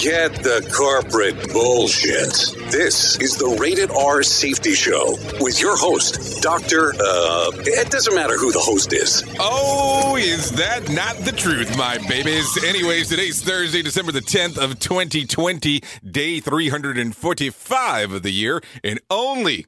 [0.00, 2.32] Forget the corporate bullshit.
[2.72, 6.94] This is the Rated R Safety Show with your host, Dr.
[6.94, 9.22] Uh, it doesn't matter who the host is.
[9.38, 12.64] Oh, is that not the truth, my babies?
[12.64, 19.66] Anyways, today's Thursday, December the 10th of 2020, day 345 of the year, and only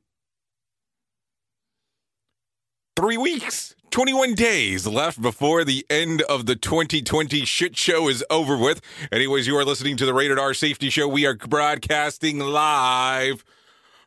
[2.97, 3.75] three weeks.
[3.93, 8.81] 21 days left before the end of the 2020 shit show is over with.
[9.13, 11.07] Anyways, you are listening to the Rated R Safety Show.
[11.07, 13.45] We are broadcasting live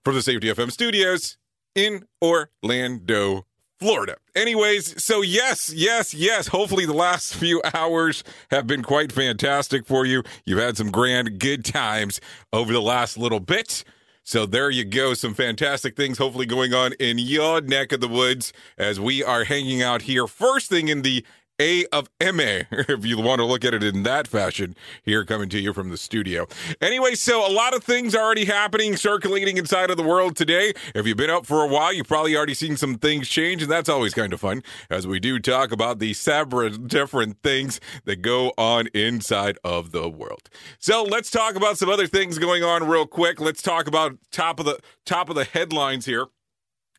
[0.03, 1.37] from the Safety FM studios
[1.75, 3.45] in Orlando,
[3.79, 4.15] Florida.
[4.35, 6.47] Anyways, so yes, yes, yes.
[6.47, 10.23] Hopefully, the last few hours have been quite fantastic for you.
[10.45, 12.19] You've had some grand good times
[12.51, 13.83] over the last little bit.
[14.27, 15.13] So there you go.
[15.13, 19.43] Some fantastic things hopefully going on in your neck of the woods as we are
[19.43, 20.25] hanging out here.
[20.25, 21.23] First thing in the
[21.59, 25.47] A of MA, if you want to look at it in that fashion, here coming
[25.49, 26.47] to you from the studio.
[26.81, 30.73] Anyway, so a lot of things already happening, circulating inside of the world today.
[30.93, 33.71] If you've been up for a while, you've probably already seen some things change, and
[33.71, 38.21] that's always kind of fun as we do talk about the several different things that
[38.21, 40.49] go on inside of the world.
[40.79, 43.39] So let's talk about some other things going on real quick.
[43.39, 46.27] Let's talk about top of the top of the headlines here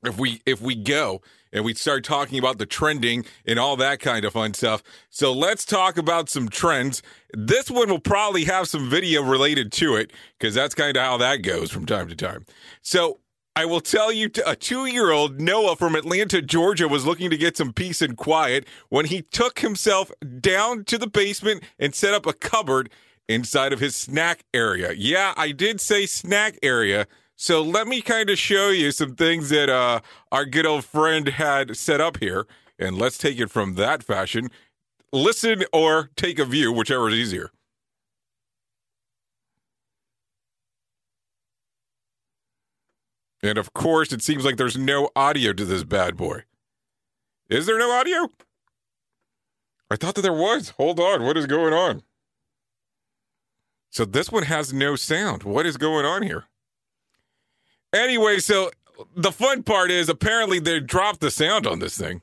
[0.03, 1.21] if we if we go
[1.57, 4.83] and we start talking about the trending and all that kind of fun stuff.
[5.09, 7.03] So let's talk about some trends.
[7.33, 11.17] This one will probably have some video related to it because that's kind of how
[11.17, 12.45] that goes from time to time.
[12.83, 13.21] So
[13.57, 17.39] I will tell you, a two year old Noah from Atlanta, Georgia, was looking to
[17.39, 22.13] get some peace and quiet when he took himself down to the basement and set
[22.13, 22.91] up a cupboard
[23.31, 24.93] inside of his snack area.
[24.93, 27.07] Yeah, I did say snack area.
[27.37, 30.01] So let me kind of show you some things that uh,
[30.33, 32.47] our good old friend had set up here,
[32.79, 34.51] and let's take it from that fashion.
[35.13, 37.51] Listen or take a view, whichever is easier.
[43.43, 46.45] And of course, it seems like there's no audio to this bad boy.
[47.51, 48.31] Is there no audio?
[49.91, 50.71] I thought that there was.
[50.71, 51.23] Hold on.
[51.23, 52.03] What is going on?
[53.91, 55.45] So this one has no sound.
[55.45, 56.47] What is going on here?
[57.93, 58.71] Anyway, so
[59.17, 62.23] the fun part is apparently they dropped the sound on this thing.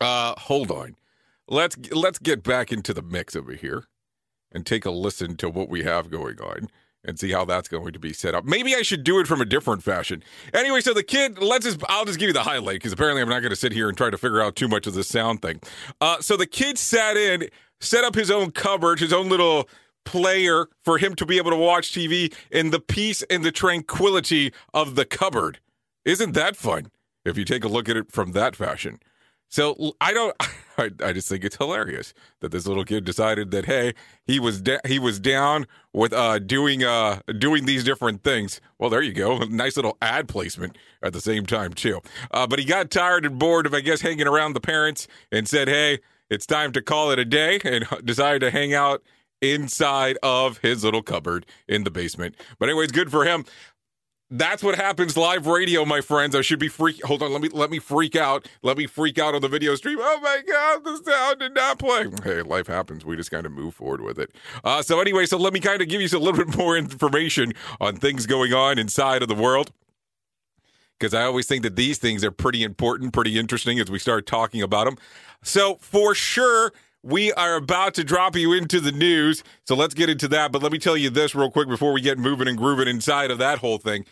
[0.00, 0.96] Uh hold on.
[1.48, 3.84] Let's let's get back into the mix over here
[4.52, 6.68] and take a listen to what we have going on.
[7.04, 8.44] and see how that's going to be set up.
[8.44, 10.24] Maybe I should do it from a different fashion.
[10.52, 13.28] Anyway, so the kid, let's just, I'll just give you the highlight because apparently I'm
[13.28, 15.40] not going to sit here and try to figure out too much of the sound
[15.40, 15.60] thing.
[16.00, 17.48] Uh, so the kid sat in,
[17.80, 19.68] set up his own cupboard, his own little
[20.06, 24.52] player for him to be able to watch TV in the peace and the tranquility
[24.72, 25.58] of the cupboard.
[26.06, 26.90] Isn't that fun?
[27.26, 29.00] If you take a look at it from that fashion.
[29.48, 30.34] So I don't.
[30.78, 33.94] I, I just think it's hilarious that this little kid decided that hey,
[34.26, 38.60] he was da- he was down with uh doing uh doing these different things.
[38.78, 42.00] Well, there you go, nice little ad placement at the same time too.
[42.30, 45.48] Uh, but he got tired and bored of I guess hanging around the parents and
[45.48, 49.02] said, hey, it's time to call it a day, and decided to hang out
[49.40, 52.34] inside of his little cupboard in the basement.
[52.58, 53.44] But anyways, good for him.
[54.28, 56.34] That's what happens live radio, my friends.
[56.34, 57.04] I should be freak.
[57.04, 58.48] Hold on, let me let me freak out.
[58.60, 59.98] Let me freak out on the video stream.
[60.00, 62.06] Oh my god, the sound did not play.
[62.24, 63.04] Hey, life happens.
[63.04, 64.34] We just kind of move forward with it.
[64.64, 67.52] Uh, so anyway, so let me kind of give you a little bit more information
[67.80, 69.70] on things going on inside of the world
[70.98, 74.26] because I always think that these things are pretty important, pretty interesting as we start
[74.26, 74.96] talking about them.
[75.42, 76.72] So for sure,
[77.06, 79.44] we are about to drop you into the news.
[79.64, 80.50] So let's get into that.
[80.50, 83.30] But let me tell you this real quick before we get moving and grooving inside
[83.30, 84.04] of that whole thing.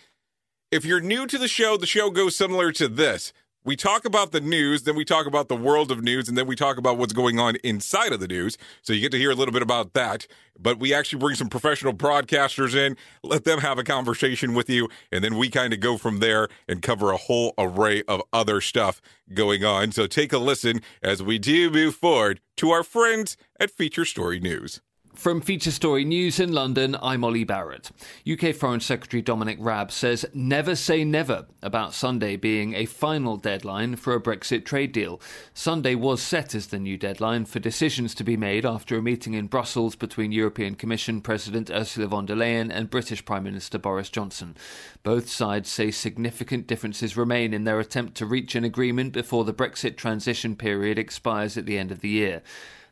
[0.70, 3.32] If you're new to the show, the show goes similar to this.
[3.66, 6.46] We talk about the news, then we talk about the world of news, and then
[6.46, 8.58] we talk about what's going on inside of the news.
[8.82, 10.26] So you get to hear a little bit about that.
[10.58, 14.90] But we actually bring some professional broadcasters in, let them have a conversation with you,
[15.10, 18.60] and then we kind of go from there and cover a whole array of other
[18.60, 19.00] stuff
[19.32, 19.92] going on.
[19.92, 24.40] So take a listen as we do move forward to our friends at Feature Story
[24.40, 24.82] News.
[25.14, 27.92] From Feature Story News in London, I'm Ollie Barrett.
[28.28, 33.94] UK Foreign Secretary Dominic Raab says never say never about Sunday being a final deadline
[33.94, 35.20] for a Brexit trade deal.
[35.54, 39.34] Sunday was set as the new deadline for decisions to be made after a meeting
[39.34, 44.10] in Brussels between European Commission President Ursula von der Leyen and British Prime Minister Boris
[44.10, 44.56] Johnson.
[45.04, 49.54] Both sides say significant differences remain in their attempt to reach an agreement before the
[49.54, 52.42] Brexit transition period expires at the end of the year.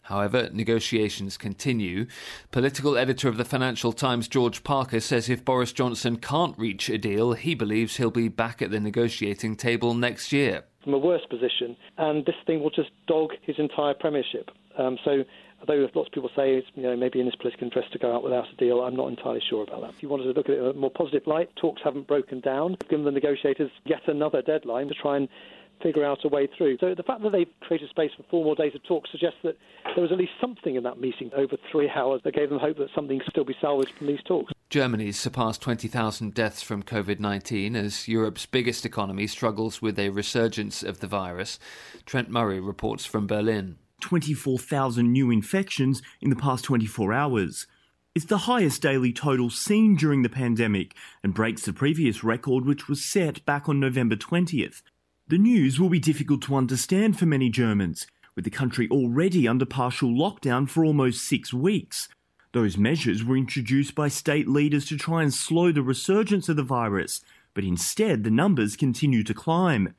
[0.02, 2.06] However, negotiations continue.
[2.50, 6.98] Political editor of the Financial Times, George Parker, says if Boris Johnson can't reach a
[6.98, 10.64] deal, he believes he'll be back at the negotiating table next year.
[10.82, 14.50] From a worse position, and this thing will just dog his entire premiership.
[14.76, 15.24] Um, so
[15.60, 18.14] although lots of people say it's you know maybe in his political interest to go
[18.14, 19.90] out without a deal, I'm not entirely sure about that.
[19.90, 22.40] If you wanted to look at it in a more positive light, talks haven't broken
[22.40, 22.76] down.
[22.90, 25.28] Given the negotiators yet another deadline to try and
[25.82, 26.78] figure out a way through.
[26.78, 29.56] So the fact that they've created space for four more days of talk suggests that
[29.94, 32.78] there was at least something in that meeting over three hours that gave them hope
[32.78, 34.52] that something could still be salvaged from these talks.
[34.70, 40.82] Germany's surpassed 20,000 deaths from COVID 19 as Europe's biggest economy struggles with a resurgence
[40.82, 41.58] of the virus.
[42.06, 43.76] Trent Murray reports from Berlin.
[44.00, 47.66] 24,000 new infections in the past 24 hours.
[48.14, 52.86] It's the highest daily total seen during the pandemic and breaks the previous record, which
[52.86, 54.82] was set back on November 20th.
[55.32, 59.64] The news will be difficult to understand for many Germans, with the country already under
[59.64, 62.10] partial lockdown for almost six weeks.
[62.52, 66.62] Those measures were introduced by state leaders to try and slow the resurgence of the
[66.62, 67.22] virus,
[67.54, 69.94] but instead the numbers continue to climb.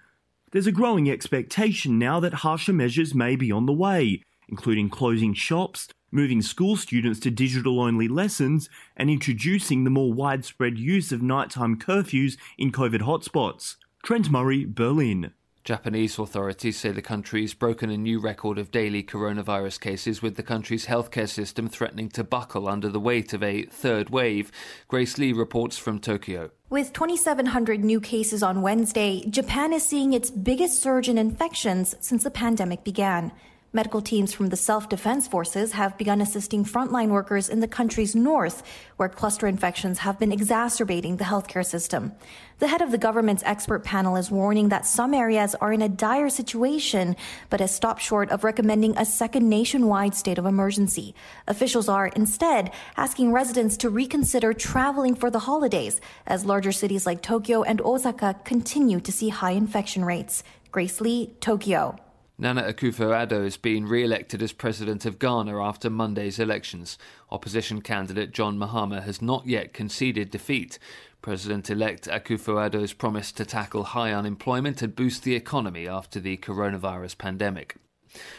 [0.51, 5.33] There's a growing expectation now that harsher measures may be on the way, including closing
[5.33, 11.23] shops, moving school students to digital only lessons, and introducing the more widespread use of
[11.23, 13.77] nighttime curfews in COVID hotspots.
[14.03, 15.31] Trent Murray, Berlin.
[15.63, 20.43] Japanese authorities say the country's broken a new record of daily coronavirus cases, with the
[20.43, 24.51] country's healthcare system threatening to buckle under the weight of a third wave.
[24.89, 26.51] Grace Lee reports from Tokyo.
[26.69, 32.25] With 2,700 new cases on Wednesday, Japan is seeing its biggest surge in infections since
[32.25, 33.31] the pandemic began.
[33.75, 38.15] Medical teams from the self defense forces have begun assisting frontline workers in the country's
[38.15, 38.61] north,
[38.97, 42.11] where cluster infections have been exacerbating the healthcare system.
[42.59, 45.89] The head of the government's expert panel is warning that some areas are in a
[45.89, 47.15] dire situation,
[47.49, 51.15] but has stopped short of recommending a second nationwide state of emergency.
[51.47, 57.23] Officials are instead asking residents to reconsider traveling for the holidays, as larger cities like
[57.23, 60.43] Tokyo and Osaka continue to see high infection rates.
[60.71, 62.02] Grace Lee, Tokyo.
[62.43, 66.97] Nana Akufo-Addo has been re-elected as president of Ghana after Monday's elections.
[67.31, 70.77] Opposition candidate John Mahama has not yet conceded defeat.
[71.21, 77.77] President-elect Akufo-Addo's promise to tackle high unemployment and boost the economy after the coronavirus pandemic.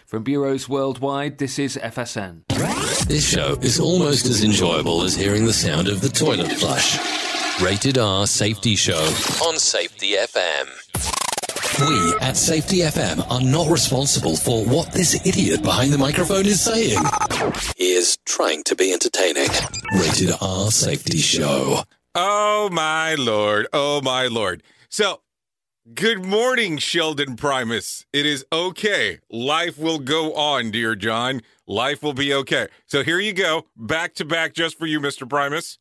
[0.05, 2.43] From bureaus worldwide, this is FSN.
[3.09, 6.99] This show is almost as enjoyable as hearing the sound of the toilet flush.
[7.63, 9.01] Rated R Safety Show
[9.43, 10.84] on Safety FM.
[11.81, 16.61] We at Safety FM are not responsible for what this idiot behind the microphone is
[16.61, 17.01] saying.
[17.77, 19.49] He is trying to be entertaining.
[19.93, 21.83] Rated R Safety Show.
[22.15, 23.67] Oh my lord.
[23.73, 24.63] Oh my lord.
[24.89, 25.23] So,
[25.95, 28.07] good morning, Sheldon Primus.
[28.13, 29.19] It is okay.
[29.29, 31.43] Life will go on, dear John.
[31.67, 32.69] Life will be okay.
[32.87, 33.67] So, here you go.
[33.77, 35.29] Back to back just for you, Mr.
[35.29, 35.79] Primus.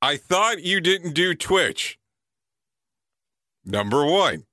[0.00, 2.00] I thought you didn't do Twitch.
[3.64, 4.44] Number one.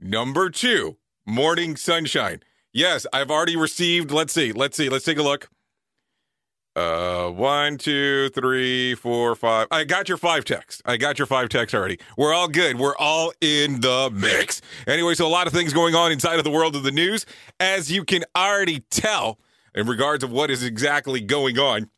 [0.00, 2.40] Number two, Morning Sunshine.
[2.72, 4.10] Yes, I've already received.
[4.10, 4.52] Let's see.
[4.52, 4.88] Let's see.
[4.88, 5.48] Let's take a look.
[6.76, 9.66] Uh, one, two, three, four, five.
[9.70, 10.82] I got your five texts.
[10.84, 11.98] I got your five texts already.
[12.18, 12.78] We're all good.
[12.78, 14.60] We're all in the mix.
[14.86, 17.24] Anyway, so a lot of things going on inside of the world of the news,
[17.58, 19.38] as you can already tell
[19.74, 21.88] in regards of what is exactly going on.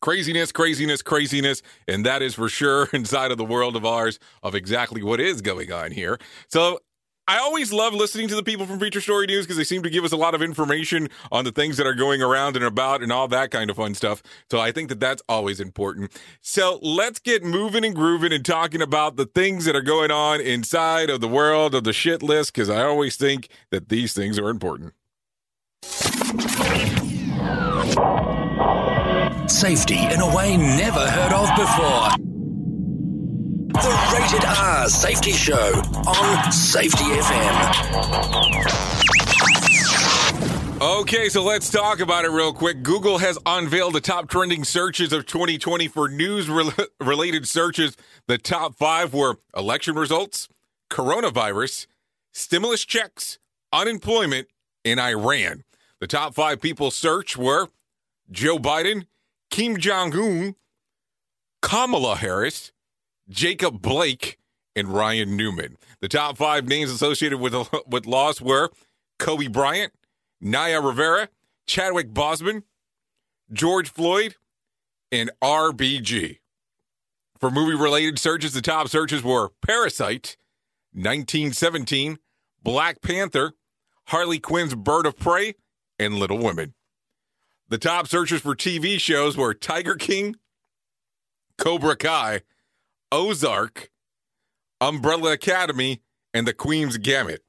[0.00, 4.54] Craziness, craziness, craziness, and that is for sure inside of the world of ours of
[4.54, 6.18] exactly what is going on here.
[6.48, 6.80] So
[7.28, 9.90] I always love listening to the people from Feature Story News because they seem to
[9.90, 13.02] give us a lot of information on the things that are going around and about
[13.02, 14.22] and all that kind of fun stuff.
[14.50, 16.18] So I think that that's always important.
[16.40, 20.40] So let's get moving and grooving and talking about the things that are going on
[20.40, 24.38] inside of the world of the shit list because I always think that these things
[24.38, 24.94] are important.
[29.48, 32.10] Safety in a way never heard of before.
[33.72, 35.72] The Rated R Safety Show
[36.06, 38.78] on Safety FM.
[40.80, 42.82] Okay, so let's talk about it real quick.
[42.82, 46.48] Google has unveiled the top trending searches of 2020 for news
[47.00, 47.96] related searches.
[48.26, 50.48] The top five were election results,
[50.90, 51.86] coronavirus,
[52.32, 53.38] stimulus checks,
[53.72, 54.48] unemployment,
[54.84, 55.64] and Iran.
[56.00, 57.68] The top five people searched were
[58.30, 59.06] Joe Biden,
[59.50, 60.54] Kim Jong un,
[61.62, 62.72] Kamala Harris,
[63.28, 64.38] Jacob Blake,
[64.76, 65.76] and Ryan Newman.
[66.00, 67.54] The top five names associated with
[67.86, 68.70] with loss were
[69.18, 69.92] Kobe Bryant,
[70.40, 71.28] Naya Rivera,
[71.66, 72.62] Chadwick Boseman,
[73.52, 74.36] George Floyd,
[75.10, 76.38] and RBG.
[77.38, 80.36] For movie related searches, the top searches were Parasite,
[80.92, 82.18] 1917,
[82.62, 83.52] Black Panther,
[84.06, 85.54] Harley Quinn's Bird of Prey,
[85.98, 86.74] and Little Women.
[87.70, 90.36] The top searches for TV shows were Tiger King,
[91.58, 92.40] Cobra Kai,
[93.12, 93.90] Ozark,
[94.80, 96.00] Umbrella Academy,
[96.32, 97.42] and The Queen's Gambit.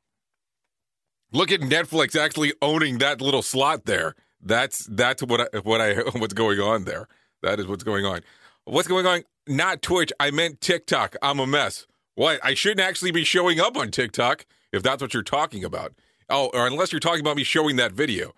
[1.32, 4.16] Look at Netflix actually owning that little slot there.
[4.42, 7.08] That's that's what I, what I what's going on there.
[7.42, 8.22] That is what's going on.
[8.66, 9.24] What's going on?
[9.48, 10.12] Not Twitch.
[10.20, 11.16] I meant TikTok.
[11.22, 11.88] I'm a mess.
[12.16, 12.42] What?
[12.44, 15.94] I shouldn't actually be showing up on TikTok if that's what you're talking about.
[16.30, 18.34] Oh, or unless you're talking about me showing that video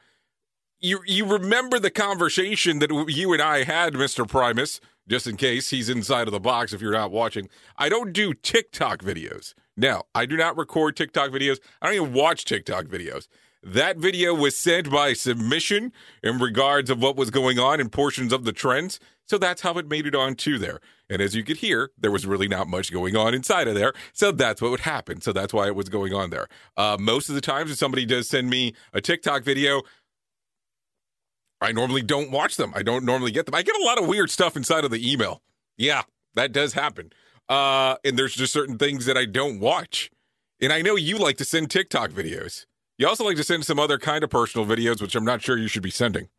[0.81, 4.27] you you remember the conversation that you and I had, Mr.
[4.27, 7.49] Primus, just in case he's inside of the box if you're not watching.
[7.77, 9.53] I don't do TikTok videos.
[9.77, 11.59] Now, I do not record TikTok videos.
[11.81, 13.27] I don't even watch TikTok videos.
[13.63, 15.91] That video was sent by submission
[16.23, 18.99] in regards of what was going on in portions of the trends.
[19.27, 20.81] So that's how it made it on to there.
[21.09, 23.93] And as you could hear, there was really not much going on inside of there.
[24.13, 25.21] So that's what would happen.
[25.21, 26.47] So that's why it was going on there.
[26.75, 29.83] Uh, most of the times, if somebody does send me a TikTok video,
[31.61, 32.73] I normally don't watch them.
[32.75, 33.55] I don't normally get them.
[33.55, 35.41] I get a lot of weird stuff inside of the email.
[35.77, 36.03] Yeah,
[36.33, 37.13] that does happen.
[37.47, 40.09] Uh, and there's just certain things that I don't watch.
[40.59, 42.65] And I know you like to send TikTok videos.
[42.97, 45.57] You also like to send some other kind of personal videos, which I'm not sure
[45.57, 46.29] you should be sending.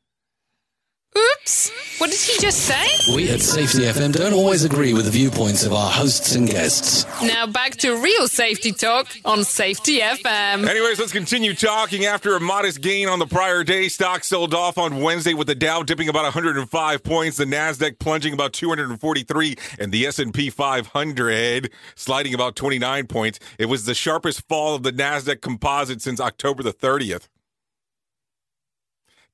[1.17, 1.71] Oops.
[1.99, 3.15] What did he just say?
[3.15, 7.05] We at Safety FM don't always agree with the viewpoints of our hosts and guests.
[7.23, 10.67] Now back to real safety talk on Safety FM.
[10.67, 12.07] Anyways, let's continue talking.
[12.07, 15.55] After a modest gain on the prior day, stocks sold off on Wednesday with the
[15.55, 22.35] Dow dipping about 105 points, the Nasdaq plunging about 243, and the S&P 500 sliding
[22.35, 23.39] about 29 points.
[23.59, 27.29] It was the sharpest fall of the Nasdaq composite since October the 30th.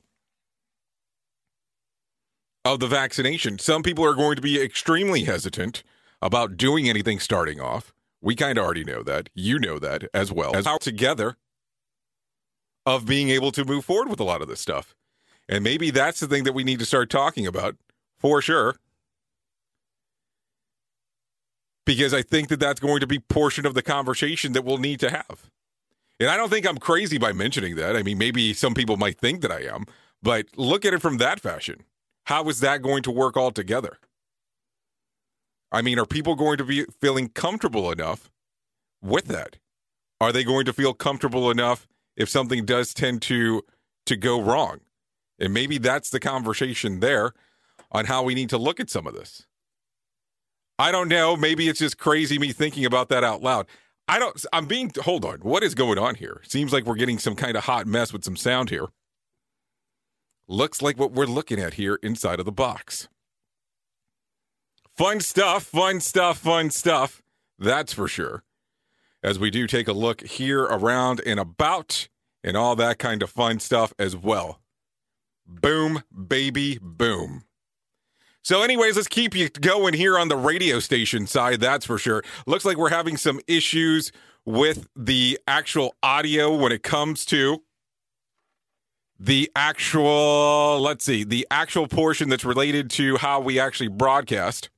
[2.65, 3.59] of the vaccination?
[3.59, 5.83] Some people are going to be extremely hesitant
[6.21, 7.93] about doing anything starting off.
[8.21, 9.29] We kind of already know that.
[9.33, 10.55] You know that as well.
[10.55, 11.37] As together
[12.85, 14.95] of being able to move forward with a lot of this stuff.
[15.47, 17.75] And maybe that's the thing that we need to start talking about
[18.19, 18.75] for sure.
[21.85, 24.99] Because I think that that's going to be portion of the conversation that we'll need
[24.99, 25.49] to have.
[26.19, 27.95] And I don't think I'm crazy by mentioning that.
[27.95, 29.85] I mean, maybe some people might think that I am,
[30.21, 31.83] but look at it from that fashion.
[32.25, 33.97] How is that going to work all together?
[35.71, 38.31] I mean, are people going to be feeling comfortable enough
[39.01, 39.57] with that?
[40.19, 43.63] Are they going to feel comfortable enough if something does tend to
[44.05, 44.81] to go wrong?
[45.39, 47.33] And maybe that's the conversation there
[47.91, 49.45] on how we need to look at some of this.
[50.77, 51.35] I don't know.
[51.35, 53.67] Maybe it's just crazy me thinking about that out loud.
[54.07, 55.39] I don't I'm being hold on.
[55.39, 56.41] What is going on here?
[56.47, 58.87] Seems like we're getting some kind of hot mess with some sound here.
[60.47, 63.07] Looks like what we're looking at here inside of the box.
[64.99, 67.21] Fun stuff, fun stuff, fun stuff.
[67.57, 68.43] That's for sure.
[69.23, 72.09] As we do take a look here around and about
[72.43, 74.59] and all that kind of fun stuff as well.
[75.47, 77.43] Boom, baby, boom.
[78.41, 81.61] So, anyways, let's keep you going here on the radio station side.
[81.61, 82.21] That's for sure.
[82.45, 84.11] Looks like we're having some issues
[84.43, 87.63] with the actual audio when it comes to
[89.17, 94.69] the actual, let's see, the actual portion that's related to how we actually broadcast.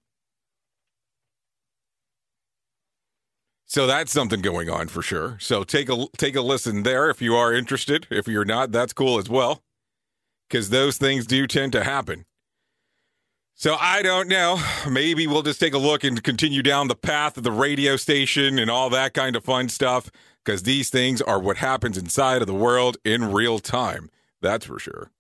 [3.72, 5.38] So that's something going on for sure.
[5.40, 8.06] So take a take a listen there if you are interested.
[8.10, 9.64] If you're not, that's cool as well.
[10.50, 12.26] Cuz those things do tend to happen.
[13.56, 14.62] So I don't know.
[14.90, 18.60] Maybe we'll just take a look and continue down the path of the radio station
[18.60, 20.12] and all that kind of fun stuff
[20.44, 24.10] cuz these things are what happens inside of the world in real time.
[24.42, 25.12] That's for sure.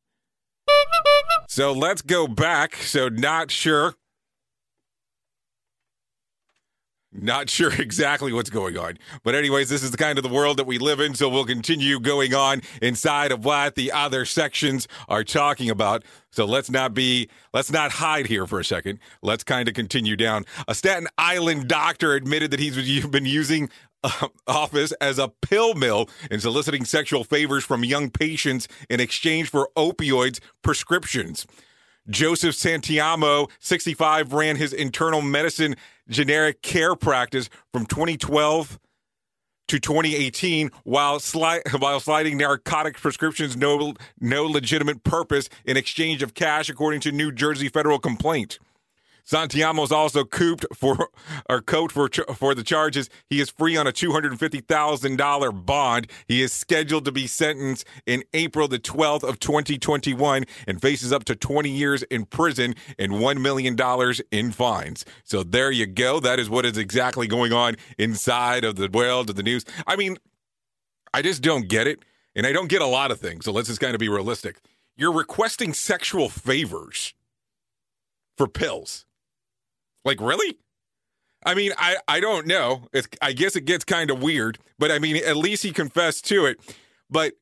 [1.47, 2.75] So let's go back.
[2.75, 3.95] So not sure
[7.13, 8.97] Not sure exactly what's going on.
[9.23, 11.13] But, anyways, this is the kind of the world that we live in.
[11.15, 16.03] So, we'll continue going on inside of what the other sections are talking about.
[16.31, 18.99] So, let's not be, let's not hide here for a second.
[19.21, 20.45] Let's kind of continue down.
[20.67, 23.69] A Staten Island doctor admitted that he's been using
[24.03, 29.49] uh, office as a pill mill and soliciting sexual favors from young patients in exchange
[29.49, 31.45] for opioids prescriptions.
[32.09, 35.75] Joseph Santiamo, 65, ran his internal medicine
[36.09, 38.79] generic care practice from 2012
[39.67, 46.33] to 2018 while, sli- while sliding narcotic prescriptions no, no legitimate purpose in exchange of
[46.33, 48.59] cash, according to New Jersey federal complaint.
[49.25, 51.09] Santiamo is also cooped for
[51.49, 53.09] or coat for for the charges.
[53.29, 56.07] He is free on a two hundred fifty thousand dollar bond.
[56.27, 60.81] He is scheduled to be sentenced in April the twelfth of twenty twenty one and
[60.81, 65.05] faces up to twenty years in prison and one million dollars in fines.
[65.23, 66.19] So there you go.
[66.19, 69.65] That is what is exactly going on inside of the world of the news.
[69.87, 70.17] I mean,
[71.13, 71.99] I just don't get it,
[72.35, 73.45] and I don't get a lot of things.
[73.45, 74.57] So let's just kind of be realistic.
[74.95, 77.13] You're requesting sexual favors
[78.37, 79.05] for pills.
[80.03, 80.57] Like, really?
[81.45, 82.87] I mean, I, I don't know.
[82.93, 86.25] It's, I guess it gets kind of weird, but I mean, at least he confessed
[86.27, 86.59] to it.
[87.09, 87.33] But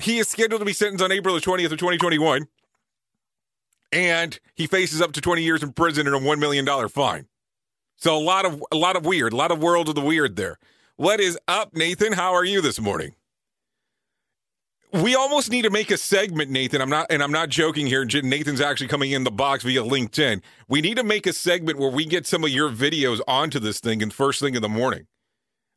[0.00, 2.46] he is scheduled to be sentenced on April the 20th of 2021,
[3.92, 7.26] and he faces up to 20 years in prison and a $1 million fine.
[7.96, 10.36] So a lot of a lot of weird, a lot of world of the weird
[10.36, 10.58] there.
[10.96, 12.12] What is up, Nathan?
[12.12, 13.14] How are you this morning?
[14.92, 16.80] We almost need to make a segment, Nathan.
[16.80, 18.04] I'm not, and I'm not joking here.
[18.04, 20.42] Nathan's actually coming in the box via LinkedIn.
[20.68, 23.80] We need to make a segment where we get some of your videos onto this
[23.80, 25.06] thing and first thing in the morning.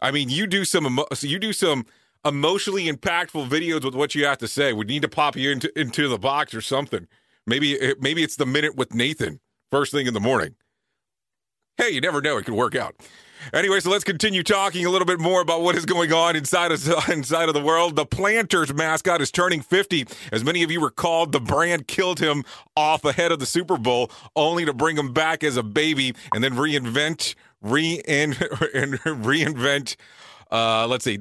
[0.02, 1.86] I mean, you do some, you do some
[2.26, 4.74] emotionally impactful videos with what you have to say.
[4.74, 7.08] We need to pop you into into the box or something.
[7.46, 9.40] Maybe, maybe it's the minute with Nathan
[9.72, 10.56] first thing in the morning.
[11.78, 12.96] Hey, you never know; it could work out.
[13.54, 16.72] Anyway, so let's continue talking a little bit more about what is going on inside
[16.72, 17.96] of inside of the world.
[17.96, 20.08] The Planters mascot is turning 50.
[20.32, 22.44] As many of you recalled, the brand killed him
[22.76, 26.44] off ahead of the Super Bowl, only to bring him back as a baby and
[26.44, 29.96] then reinvent, re and reinvent.
[30.52, 31.18] Uh, let's see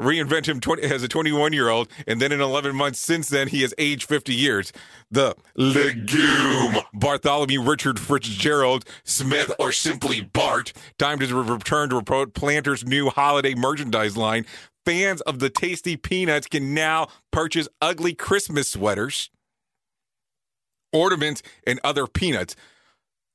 [0.00, 3.48] reinvent him 20, as a 21 year old, and then in 11 months since then,
[3.48, 4.72] he has aged 50 years.
[5.10, 12.84] The legume Bartholomew Richard Fitzgerald Smith, or simply Bart, timed his return to promote Planter's
[12.84, 14.46] new holiday merchandise line.
[14.86, 19.30] Fans of the tasty peanuts can now purchase ugly Christmas sweaters,
[20.92, 22.56] ornaments, and other peanuts.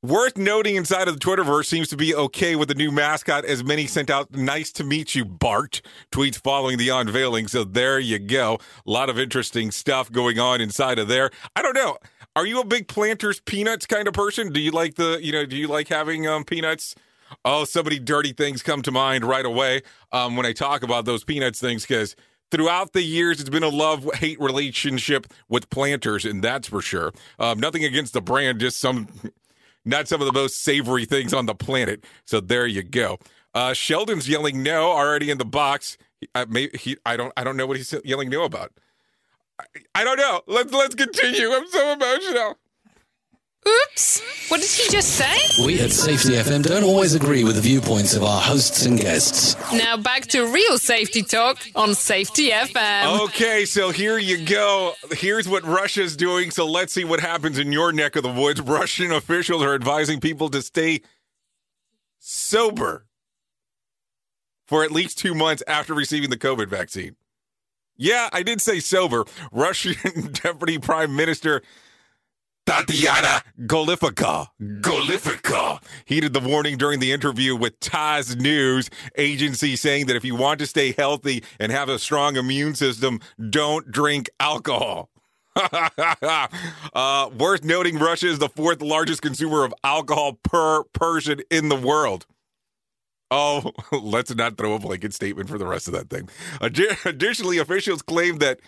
[0.05, 3.63] Worth noting inside of the Twitterverse seems to be okay with the new mascot, as
[3.63, 7.47] many sent out nice to meet you, Bart tweets following the unveiling.
[7.47, 8.59] So there you go.
[8.85, 11.31] A lot of interesting stuff going on inside of there.
[11.55, 11.97] I don't know.
[12.35, 14.53] Are you a big planters peanuts kind of person?
[14.53, 16.93] Do you like the, you know, do you like having um, peanuts?
[17.43, 21.05] Oh, so many dirty things come to mind right away um, when I talk about
[21.05, 22.15] those peanuts things because
[22.51, 27.11] throughout the years, it's been a love hate relationship with planters, and that's for sure.
[27.39, 29.07] Um, nothing against the brand, just some
[29.85, 32.03] not some of the most savory things on the planet.
[32.25, 33.19] So there you go.
[33.53, 35.97] Uh, Sheldon's yelling no already in the box.
[36.33, 38.71] Uh, maybe he, I don't, I don't know what he's yelling no about.
[39.59, 40.41] I, I don't know.
[40.47, 41.49] Let's let's continue.
[41.51, 42.57] I'm so emotional.
[43.67, 44.21] Oops!
[44.49, 45.65] What did he just say?
[45.65, 49.55] We at Safety FM don't always agree with the viewpoints of our hosts and guests.
[49.73, 53.25] Now back to real safety talk on Safety FM.
[53.25, 54.93] Okay, so here you go.
[55.11, 56.51] Here's what Russia's doing.
[56.51, 58.61] So let's see what happens in your neck of the woods.
[58.75, 61.01] Russian officials are advising people to stay
[62.19, 63.07] sober
[64.67, 67.15] for at least two months after receiving the COVID vaccine.
[67.97, 69.25] Yeah, I did say sober.
[69.51, 69.95] Russian
[70.33, 71.63] Deputy Prime Minister
[72.65, 74.47] Tatiana Golifica.
[74.59, 80.35] Golifica heeded the warning during the interview with TASS News agency saying that if you
[80.35, 85.09] want to stay healthy and have a strong immune system, don't drink alcohol.
[85.55, 91.75] uh, worth noting, Russia is the fourth largest consumer of alcohol per person in the
[91.75, 92.25] world.
[93.31, 96.29] Oh, let's not throw a blanket statement for the rest of that thing.
[96.61, 98.59] Additionally, officials claim that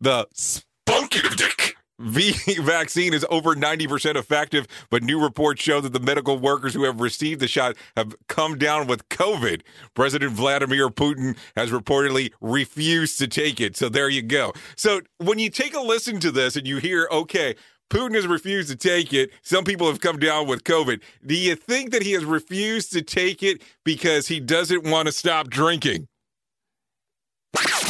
[0.00, 1.63] the spunky dick
[1.98, 6.84] V vaccine is over 90% effective, but new reports show that the medical workers who
[6.84, 9.62] have received the shot have come down with COVID.
[9.94, 13.76] President Vladimir Putin has reportedly refused to take it.
[13.76, 14.52] So there you go.
[14.76, 17.54] So when you take a listen to this and you hear, okay,
[17.90, 19.30] Putin has refused to take it.
[19.42, 21.00] Some people have come down with COVID.
[21.24, 25.12] Do you think that he has refused to take it because he doesn't want to
[25.12, 26.08] stop drinking?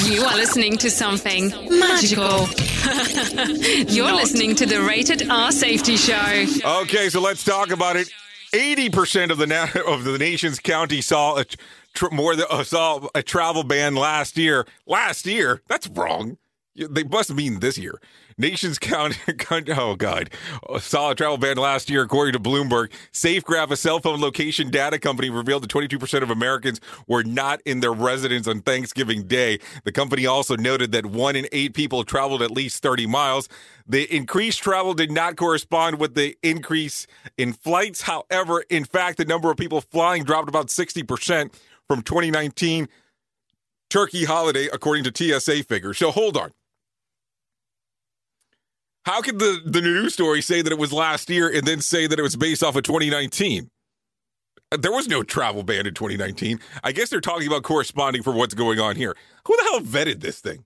[0.02, 2.46] You are listening to something magical.
[3.94, 4.16] You're Not.
[4.16, 6.44] listening to the Rated R Safety Show.
[6.82, 8.08] Okay, so let's talk about it.
[8.52, 11.44] 80% of the na- of the nation's county saw a
[11.94, 14.66] tr- more than uh, saw a travel ban last year.
[14.86, 15.62] Last year?
[15.68, 16.36] That's wrong.
[16.76, 18.00] They must mean this year.
[18.36, 19.18] Nations count,
[19.68, 20.30] oh God,
[20.68, 22.90] a solid travel ban last year, according to Bloomberg.
[23.12, 27.80] SafeGraph, a cell phone location data company, revealed that 22% of Americans were not in
[27.80, 29.58] their residence on Thanksgiving Day.
[29.84, 33.48] The company also noted that one in eight people traveled at least 30 miles.
[33.86, 38.02] The increased travel did not correspond with the increase in flights.
[38.02, 41.54] However, in fact, the number of people flying dropped about 60%
[41.86, 42.88] from 2019
[43.90, 45.98] turkey holiday, according to TSA figures.
[45.98, 46.50] So hold on.
[49.04, 52.06] How could the, the news story say that it was last year and then say
[52.06, 53.70] that it was based off of 2019?
[54.78, 56.58] There was no travel ban in 2019.
[56.82, 59.14] I guess they're talking about corresponding for what's going on here.
[59.46, 60.64] Who the hell vetted this thing?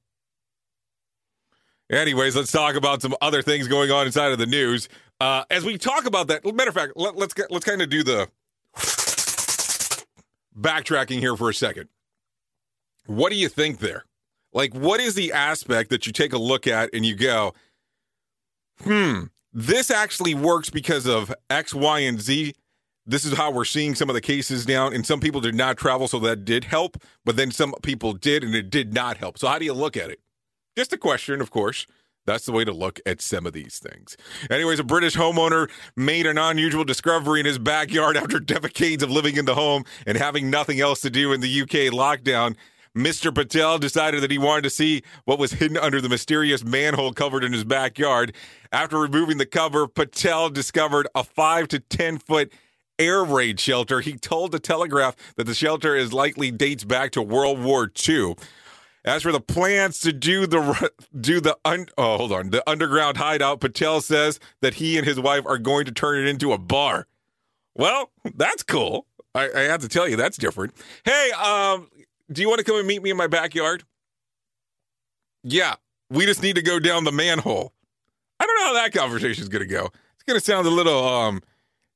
[1.91, 4.89] Anyways, let's talk about some other things going on inside of the news.
[5.21, 7.91] Uh, as we talk about that, matter of fact, let, let's get, let's kind of
[7.91, 8.29] do the
[10.57, 11.89] backtracking here for a second.
[13.07, 14.05] What do you think there?
[14.53, 17.55] Like, what is the aspect that you take a look at and you go,
[18.83, 22.55] hmm, this actually works because of X, Y, and Z.
[23.07, 24.93] This is how we're seeing some of the cases down.
[24.93, 27.03] And some people did not travel, so that did help.
[27.25, 29.39] But then some people did, and it did not help.
[29.39, 30.21] So, how do you look at it?
[30.77, 31.87] Just a question, of course.
[32.29, 34.15] That's the way to look at some of these things.
[34.51, 39.39] Anyways, a British homeowner made an unusual discovery in his backyard after decades of living
[39.39, 42.55] in the home and having nothing else to do in the UK lockdown
[42.99, 43.33] Mr.
[43.33, 47.45] Patel decided that he wanted to see what was hidden under the mysterious manhole covered
[47.45, 48.35] in his backyard.
[48.73, 52.53] After removing the cover, Patel discovered a 5 to 10 foot
[52.99, 54.01] air raid shelter.
[54.01, 58.35] He told the Telegraph that the shelter is likely dates back to World War II.
[59.05, 63.17] As for the plans to do the do the un, oh hold on the underground
[63.17, 66.59] hideout, Patel says that he and his wife are going to turn it into a
[66.59, 67.07] bar.
[67.75, 69.07] Well, that's cool.
[69.35, 70.75] I, I have to tell you, that's different.
[71.05, 71.89] Hey, um,
[72.31, 73.85] do you want to come and meet me in my backyard?
[75.43, 75.77] Yeah,
[76.11, 77.73] we just need to go down the manhole.
[78.41, 79.87] I don't know how that conversation is going to go.
[80.15, 81.43] It's going to sound a little um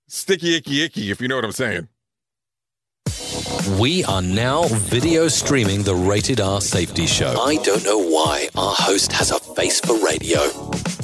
[0.09, 1.89] sticky icky icky if you know what I'm saying.
[3.81, 7.41] We are now video streaming the Rated R Safety Show.
[7.41, 10.41] I don't know why our host has a face for radio.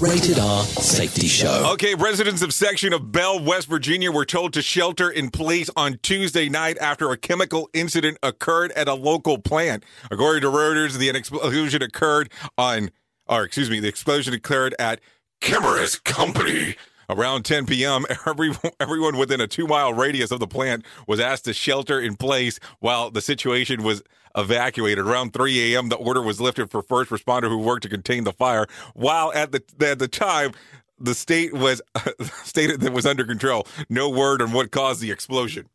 [0.01, 1.71] Rated R Safety Show.
[1.73, 5.99] Okay, residents of section of Belle, West Virginia were told to shelter in place on
[6.05, 9.85] Tuesday night after a chemical incident occurred at a local plant.
[10.09, 12.91] According to Reuters, the explosion occurred on,
[13.27, 15.01] or excuse me, the explosion occurred at
[15.41, 16.77] Chemours Company.
[17.11, 21.47] Around 10 p.m., everyone, everyone within a two mile radius of the plant was asked
[21.47, 24.03] to shelter in place while the situation was
[24.39, 25.05] evacuated.
[25.05, 28.33] Around 3 a.m., the order was lifted for first responder who worked to contain the
[28.33, 28.67] fire.
[28.95, 30.53] While at the at the time,
[30.99, 31.83] the state was
[32.45, 33.67] stated that was under control.
[33.89, 35.69] No word on what caused the explosion.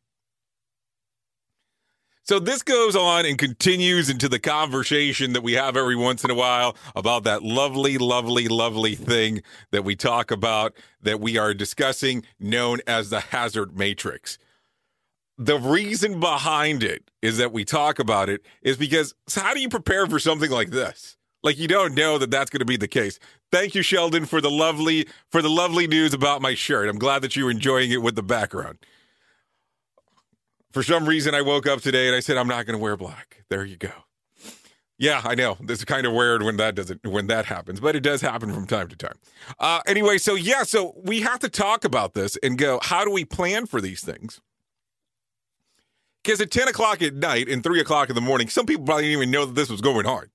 [2.25, 6.31] So this goes on and continues into the conversation that we have every once in
[6.31, 11.53] a while about that lovely, lovely, lovely thing that we talk about that we are
[11.53, 14.37] discussing known as the hazard matrix.
[15.37, 19.59] The reason behind it is that we talk about it is because so how do
[19.59, 21.17] you prepare for something like this?
[21.41, 23.19] Like you don't know that that's going to be the case.
[23.51, 26.87] Thank you, Sheldon, for the lovely for the lovely news about my shirt.
[26.87, 28.77] I'm glad that you're enjoying it with the background
[30.73, 32.97] for some reason, I woke up today and I said, I'm not going to wear
[32.97, 33.43] black.
[33.49, 33.91] There you go.
[34.97, 35.57] Yeah, I know.
[35.61, 38.53] This is kind of weird when that doesn't when that happens, but it does happen
[38.53, 39.15] from time to time.
[39.59, 42.79] Uh, anyway, so yeah, so we have to talk about this and go.
[42.81, 44.39] How do we plan for these things?
[46.23, 49.03] Because at ten o'clock at night and three o'clock in the morning, some people probably
[49.03, 50.29] didn't even know that this was going on,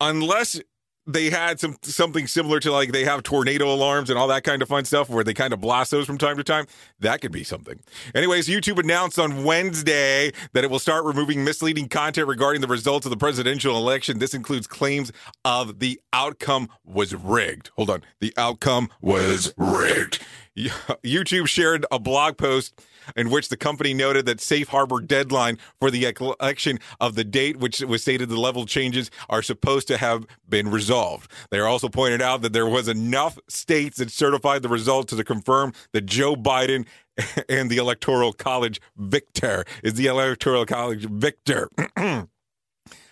[0.00, 0.60] unless
[1.08, 4.60] they had some something similar to like they have tornado alarms and all that kind
[4.60, 6.66] of fun stuff where they kind of blast those from time to time.
[7.00, 7.80] That could be something.
[8.14, 13.06] Anyways, YouTube announced on Wednesday that it will start removing misleading content regarding the results
[13.06, 14.18] of the presidential election.
[14.18, 15.10] This includes claims
[15.46, 17.70] of the outcome was rigged.
[17.76, 18.02] Hold on.
[18.20, 20.22] The outcome was rigged.
[20.56, 22.78] YouTube shared a blog post
[23.16, 27.56] in which the company noted that safe harbor deadline for the election of the date,
[27.58, 31.30] which was stated the level changes are supposed to have been resolved.
[31.50, 35.72] They also pointed out that there was enough states that certified the results to confirm
[35.92, 36.86] that Joe Biden
[37.48, 41.68] and the Electoral College victor is the Electoral College victor.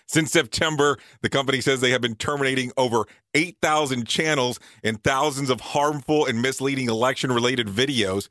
[0.09, 5.59] Since September, the company says they have been terminating over 8,000 channels and thousands of
[5.59, 8.29] harmful and misleading election related videos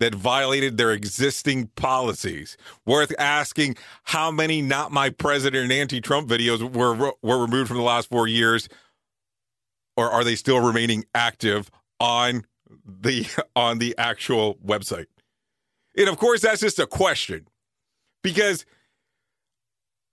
[0.00, 2.56] that violated their existing policies.
[2.84, 7.82] Worth asking how many not my president and anti-Trump videos were were removed from the
[7.82, 8.68] last 4 years
[9.96, 12.44] or are they still remaining active on
[12.84, 15.06] the on the actual website?
[15.96, 17.46] And of course that's just a question.
[18.22, 18.64] Because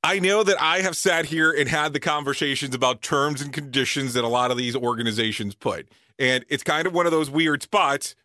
[0.03, 4.13] I know that I have sat here and had the conversations about terms and conditions
[4.13, 5.87] that a lot of these organizations put.
[6.19, 8.15] And it's kind of one of those weird spots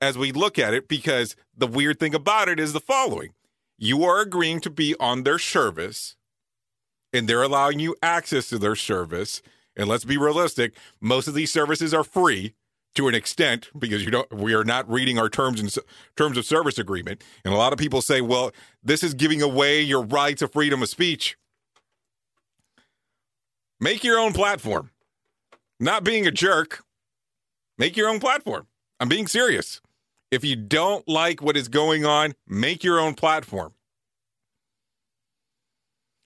[0.00, 3.30] as we look at it because the weird thing about it is the following.
[3.78, 6.16] You are agreeing to be on their service
[7.12, 9.42] and they're allowing you access to their service.
[9.76, 12.54] And let's be realistic, most of these services are free
[12.94, 15.74] to an extent because you don't we are not reading our terms and
[16.16, 17.22] terms of service agreement.
[17.44, 20.82] And a lot of people say well this is giving away your right to freedom
[20.82, 21.36] of speech.
[23.78, 24.90] Make your own platform.
[25.78, 26.82] Not being a jerk.
[27.76, 28.66] Make your own platform.
[28.98, 29.82] I'm being serious
[30.30, 33.72] if you don't like what is going on make your own platform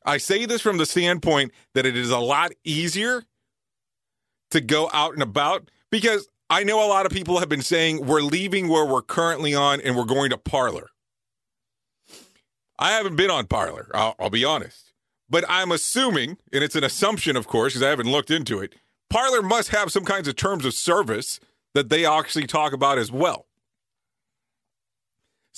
[0.05, 3.25] i say this from the standpoint that it is a lot easier
[4.51, 8.05] to go out and about because I know a lot of people have been saying
[8.05, 10.89] we're leaving where we're currently on and we're going to Parler.
[12.77, 14.93] I haven't been on Parler, I'll, I'll be honest.
[15.29, 18.75] But I'm assuming, and it's an assumption, of course, because I haven't looked into it,
[19.09, 21.39] Parler must have some kinds of terms of service
[21.75, 23.47] that they actually talk about as well.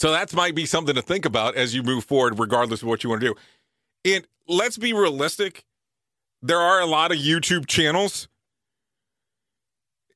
[0.02, 3.04] So that might be something to think about as you move forward, regardless of what
[3.04, 3.34] you want to do.
[4.16, 5.64] And let's be realistic.
[6.42, 8.26] There are a lot of YouTube channels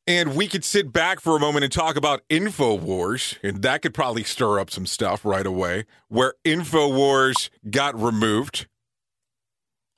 [0.04, 3.94] and we could sit back for a moment and talk about InfoWars, and that could
[3.94, 8.66] probably stir up some stuff right away, where InfoWars got removed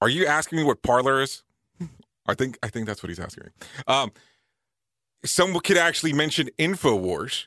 [0.02, 1.44] Are you asking me what Parler is?
[2.26, 3.50] I think I think that's what he's asking me.
[3.86, 4.12] Um,
[5.24, 7.46] someone could actually mention Infowars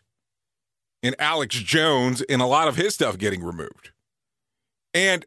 [1.04, 3.92] and Alex Jones and a lot of his stuff getting removed.
[4.94, 5.26] And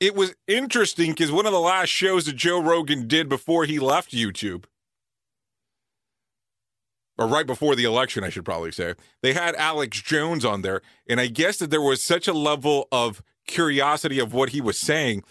[0.00, 3.78] it was interesting because one of the last shows that Joe Rogan did before he
[3.78, 4.64] left YouTube,
[7.18, 10.82] or right before the election, I should probably say, they had Alex Jones on there.
[11.08, 14.78] And I guess that there was such a level of curiosity of what he was
[14.78, 15.24] saying,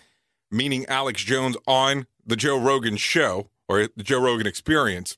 [0.50, 5.16] meaning Alex Jones on the Joe Rogan show or the Joe Rogan experience,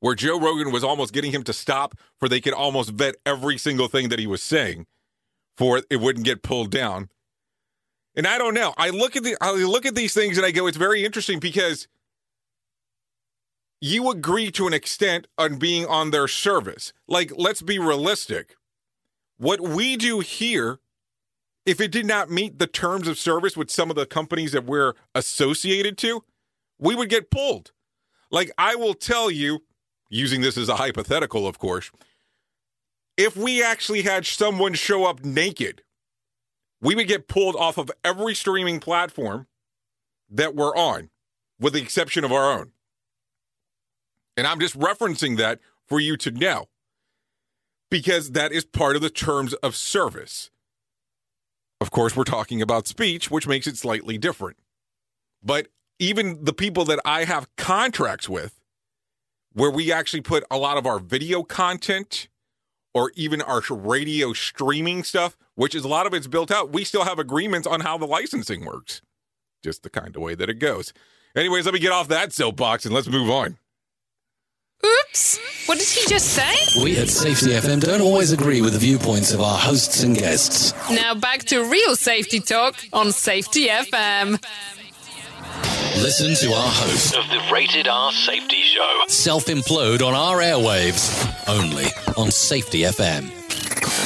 [0.00, 3.58] where Joe Rogan was almost getting him to stop for they could almost vet every
[3.58, 4.86] single thing that he was saying
[5.56, 7.08] for it wouldn't get pulled down.
[8.16, 8.74] And I don't know.
[8.76, 11.40] I look at the I look at these things and I go, it's very interesting
[11.40, 11.88] because
[13.80, 16.92] you agree to an extent on being on their service.
[17.06, 18.56] Like, let's be realistic.
[19.36, 20.78] What we do here,
[21.66, 24.64] if it did not meet the terms of service with some of the companies that
[24.64, 26.24] we're associated to,
[26.78, 27.72] we would get pulled.
[28.30, 29.64] Like, I will tell you,
[30.14, 31.90] using this as a hypothetical, of course,
[33.16, 35.82] if we actually had someone show up naked
[36.84, 39.46] we would get pulled off of every streaming platform
[40.30, 41.08] that we're on,
[41.58, 42.72] with the exception of our own.
[44.36, 46.66] And I'm just referencing that for you to know
[47.90, 50.50] because that is part of the terms of service.
[51.80, 54.58] Of course, we're talking about speech, which makes it slightly different.
[55.42, 58.60] But even the people that I have contracts with,
[59.54, 62.28] where we actually put a lot of our video content
[62.92, 66.84] or even our radio streaming stuff, which is a lot of it's built out, we
[66.84, 69.00] still have agreements on how the licensing works.
[69.62, 70.92] Just the kind of way that it goes.
[71.34, 73.58] Anyways, let me get off that soapbox and let's move on.
[74.84, 75.38] Oops.
[75.66, 76.82] What did he just say?
[76.82, 80.74] We at Safety FM don't always agree with the viewpoints of our hosts and guests.
[80.90, 84.44] Now back to real safety talk on Safety FM.
[86.02, 89.02] Listen to our host of the Rated R Safety Show.
[89.06, 93.30] self implode on our airwaves only on Safety FM.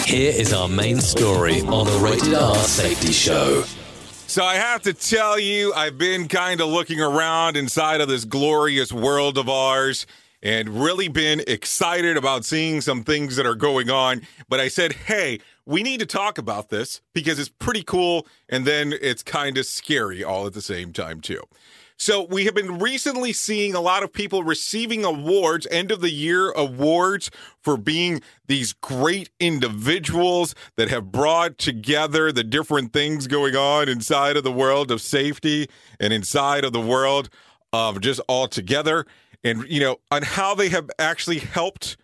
[0.06, 3.62] Here is our main story on the Rated R Safety Show.
[4.26, 8.24] So I have to tell you, I've been kind of looking around inside of this
[8.24, 10.06] glorious world of ours
[10.42, 14.22] and really been excited about seeing some things that are going on.
[14.48, 18.64] But I said, hey, we need to talk about this because it's pretty cool and
[18.64, 21.42] then it's kind of scary all at the same time, too.
[22.00, 26.12] So we have been recently seeing a lot of people receiving awards, end of the
[26.12, 27.28] year awards
[27.60, 34.36] for being these great individuals that have brought together the different things going on inside
[34.36, 35.66] of the world of safety
[35.98, 37.30] and inside of the world
[37.72, 39.04] of just all together.
[39.42, 41.96] And you know on how they have actually helped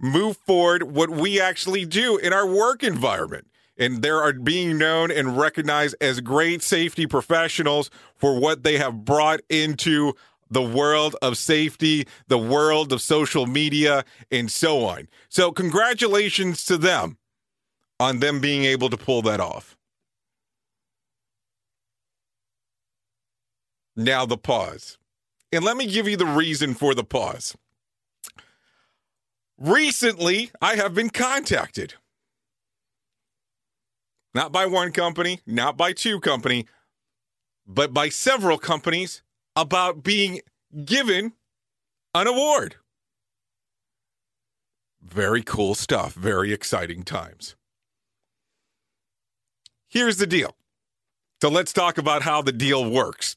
[0.00, 3.47] move forward what we actually do in our work environment
[3.78, 9.04] and they are being known and recognized as great safety professionals for what they have
[9.04, 10.14] brought into
[10.50, 15.08] the world of safety, the world of social media, and so on.
[15.28, 17.18] So, congratulations to them
[18.00, 19.76] on them being able to pull that off.
[23.96, 24.96] Now, the pause.
[25.52, 27.56] And let me give you the reason for the pause.
[29.58, 31.94] Recently, I have been contacted
[34.38, 36.64] not by one company, not by two company,
[37.66, 39.20] but by several companies
[39.56, 40.40] about being
[40.84, 41.32] given
[42.14, 42.76] an award.
[45.02, 47.56] Very cool stuff, very exciting times.
[49.88, 50.54] Here's the deal.
[51.42, 53.36] So let's talk about how the deal works.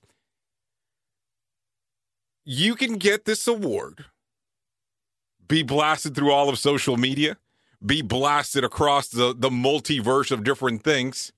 [2.46, 4.06] You can get this award,
[5.48, 7.38] be blasted through all of social media,
[7.84, 11.32] be blasted across the, the multiverse of different things.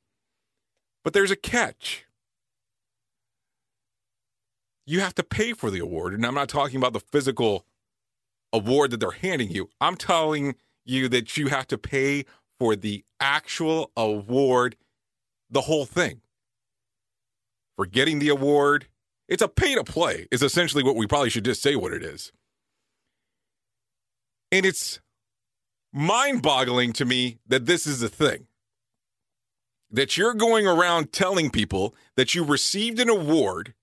[1.04, 2.06] But there's a catch.
[4.86, 6.14] You have to pay for the award.
[6.14, 7.66] And I'm not talking about the physical
[8.52, 9.70] award that they're handing you.
[9.80, 12.26] I'm telling you that you have to pay
[12.60, 14.76] for the actual award,
[15.50, 16.22] the whole thing.
[17.76, 18.88] For getting the award,
[19.28, 22.04] it's a pay to play, is essentially what we probably should just say what it
[22.04, 22.32] is.
[24.52, 25.00] And it's
[25.94, 28.48] mind boggling to me that this is a thing.
[29.92, 33.76] That you're going around telling people that you received an award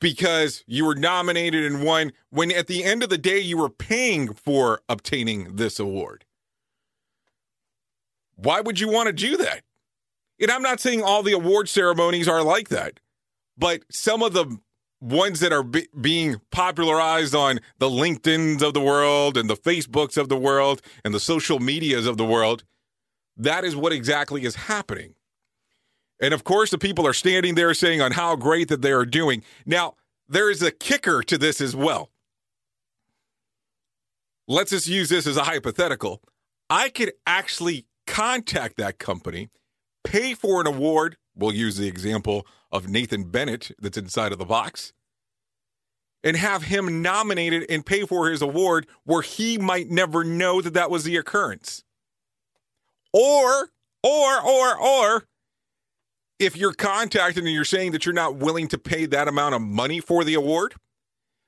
[0.00, 3.70] because you were nominated and won when at the end of the day you were
[3.70, 6.24] paying for obtaining this award.
[8.36, 9.62] Why would you want to do that?
[10.40, 13.00] And I'm not saying all the award ceremonies are like that,
[13.56, 14.58] but some of the
[15.06, 20.16] ones that are be- being popularized on the LinkedIn's of the world and the Facebooks
[20.16, 22.64] of the world and the social medias of the world,
[23.36, 25.14] that is what exactly is happening.
[26.20, 29.04] And of course, the people are standing there saying on how great that they are
[29.04, 29.42] doing.
[29.64, 29.94] Now,
[30.28, 32.10] there is a kicker to this as well.
[34.48, 36.22] Let's just use this as a hypothetical.
[36.70, 39.50] I could actually contact that company,
[40.04, 41.16] pay for an award.
[41.34, 44.92] We'll use the example of Nathan Bennett that's inside of the box,
[46.26, 50.74] and have him nominated and pay for his award where he might never know that
[50.74, 51.84] that was the occurrence.
[53.12, 53.70] Or,
[54.02, 55.24] or, or, or,
[56.40, 59.62] if you're contacted and you're saying that you're not willing to pay that amount of
[59.62, 60.74] money for the award,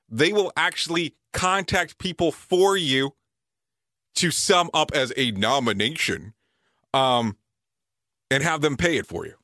[0.07, 3.15] they will actually contact people for you
[4.15, 6.33] to sum up as a nomination
[6.93, 7.35] um,
[8.31, 9.35] and have them pay it for you.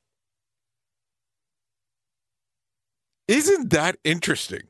[3.28, 4.62] Isn't that interesting?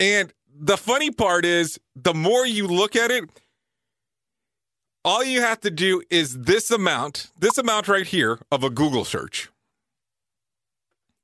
[0.00, 3.24] And the funny part is, the more you look at it,
[5.04, 9.04] all you have to do is this amount, this amount right here of a Google
[9.04, 9.50] search,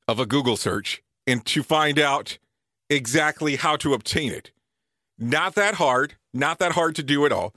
[0.06, 2.38] of a Google search, and to find out
[2.90, 4.50] exactly how to obtain it.
[5.18, 7.54] Not that hard, not that hard to do at all.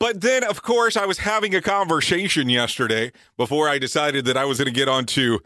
[0.00, 4.44] But then, of course, I was having a conversation yesterday before I decided that I
[4.44, 5.38] was going to get onto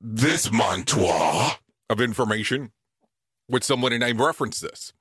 [0.00, 1.58] this montoire
[1.90, 2.70] of information
[3.48, 4.92] with someone, and I referenced this.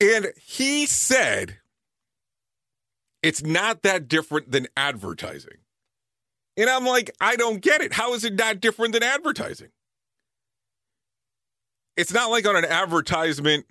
[0.00, 1.58] And he said
[3.22, 5.58] it's not that different than advertising.
[6.56, 7.92] And I'm like, I don't get it.
[7.92, 9.68] How is it not different than advertising?
[11.96, 13.66] It's not like on an advertisement,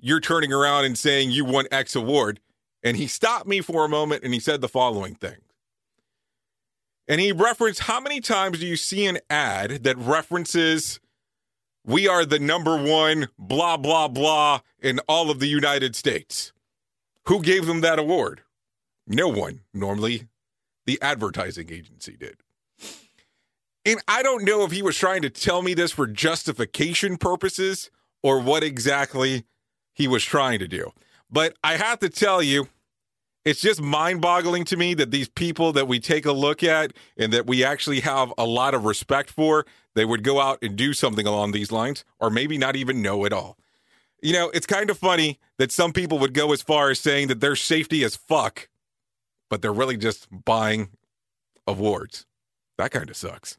[0.00, 2.40] you're turning around and saying you won X award.
[2.82, 5.36] And he stopped me for a moment and he said the following thing.
[7.06, 11.00] And he referenced how many times do you see an ad that references
[11.90, 16.52] we are the number one, blah, blah, blah, in all of the United States?
[17.26, 18.42] Who gave them that award?
[19.06, 19.62] No one.
[19.74, 20.28] Normally,
[20.86, 22.36] the advertising agency did.
[23.84, 27.90] And I don't know if he was trying to tell me this for justification purposes
[28.22, 29.44] or what exactly
[29.92, 30.92] he was trying to do.
[31.30, 32.68] But I have to tell you,
[33.44, 36.92] it's just mind boggling to me that these people that we take a look at
[37.16, 39.64] and that we actually have a lot of respect for,
[39.94, 43.24] they would go out and do something along these lines or maybe not even know
[43.24, 43.56] at all.
[44.22, 47.28] You know, it's kind of funny that some people would go as far as saying
[47.28, 48.68] that they're safety is fuck,
[49.48, 50.90] but they're really just buying
[51.66, 52.26] awards.
[52.76, 53.58] That kind of sucks.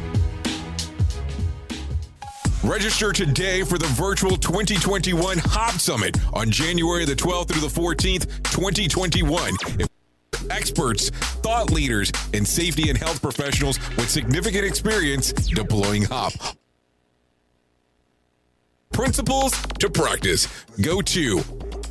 [2.63, 8.27] Register today for the virtual 2021 Hop Summit on January the 12th through the 14th,
[8.51, 9.53] 2021.
[10.51, 16.33] Experts, thought leaders, and safety and health professionals with significant experience deploying HOP.
[18.93, 20.47] Principles to practice.
[20.81, 21.41] Go to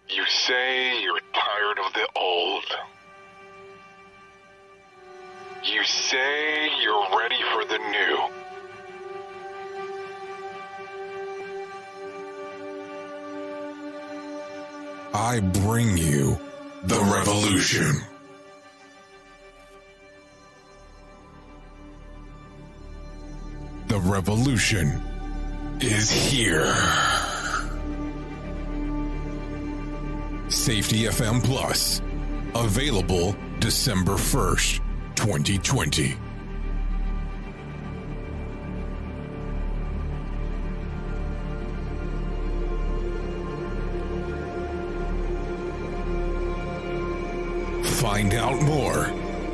[0.10, 2.66] You say you're tired of the old.
[5.64, 8.41] You say you're ready for the new.
[15.14, 16.40] I bring you
[16.84, 18.02] the revolution.
[23.88, 25.02] The revolution
[25.82, 26.74] is here.
[30.48, 32.02] Safety FM Plus,
[32.56, 34.80] available December 1st,
[35.16, 36.16] 2020.
[48.22, 49.06] Find out more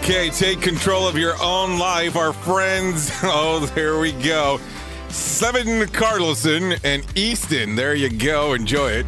[0.02, 3.12] Okay, take control of your own life, our friends.
[3.22, 4.58] Oh, there we go.
[5.10, 7.76] Seven Carlson and Easton.
[7.76, 8.54] There you go.
[8.54, 9.06] Enjoy it.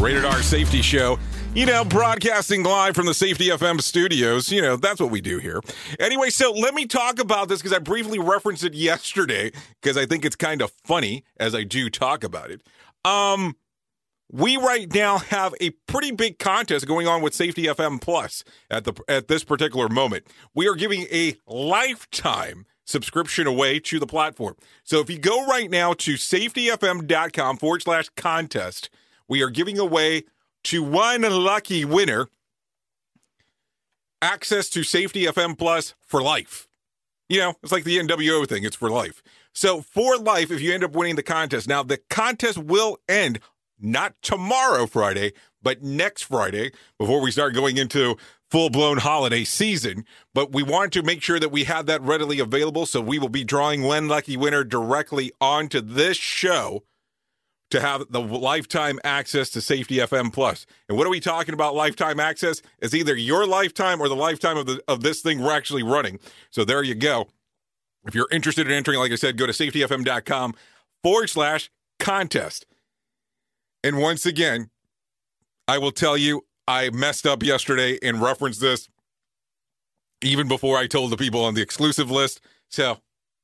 [0.00, 1.18] Rated R Safety Show.
[1.54, 4.50] You know, broadcasting live from the Safety FM studios.
[4.50, 5.60] You know, that's what we do here.
[6.00, 9.52] Anyway, so let me talk about this because I briefly referenced it yesterday
[9.82, 12.62] because I think it's kind of funny as I do talk about it.
[13.04, 13.56] Um,
[14.34, 18.82] we right now have a pretty big contest going on with Safety FM Plus at
[18.82, 20.26] the at this particular moment.
[20.56, 24.56] We are giving a lifetime subscription away to the platform.
[24.82, 28.90] So if you go right now to safetyfm.com forward slash contest,
[29.28, 30.24] we are giving away
[30.64, 32.26] to one lucky winner
[34.20, 36.66] access to Safety FM Plus for life.
[37.28, 39.22] You know, it's like the NWO thing, it's for life.
[39.52, 43.38] So for life, if you end up winning the contest, now the contest will end
[43.84, 45.32] not tomorrow, Friday,
[45.62, 48.16] but next Friday before we start going into
[48.50, 50.04] full blown holiday season.
[50.32, 52.86] But we want to make sure that we have that readily available.
[52.86, 56.84] So we will be drawing one lucky winner directly onto this show
[57.70, 60.66] to have the lifetime access to Safety FM Plus.
[60.88, 62.62] And what are we talking about lifetime access?
[62.78, 66.20] It's either your lifetime or the lifetime of the of this thing we're actually running.
[66.50, 67.28] So there you go.
[68.06, 70.54] If you're interested in entering, like I said, go to safetyfm.com
[71.02, 72.66] forward slash contest.
[73.84, 74.70] And once again,
[75.68, 78.88] I will tell you, I messed up yesterday and referenced this
[80.22, 82.40] even before I told the people on the exclusive list.
[82.70, 82.96] So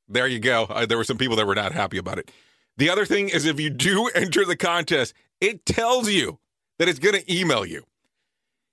[0.08, 0.66] there you go.
[0.88, 2.30] There were some people that were not happy about it.
[2.78, 5.12] The other thing is, if you do enter the contest,
[5.42, 6.38] it tells you
[6.78, 7.84] that it's going to email you.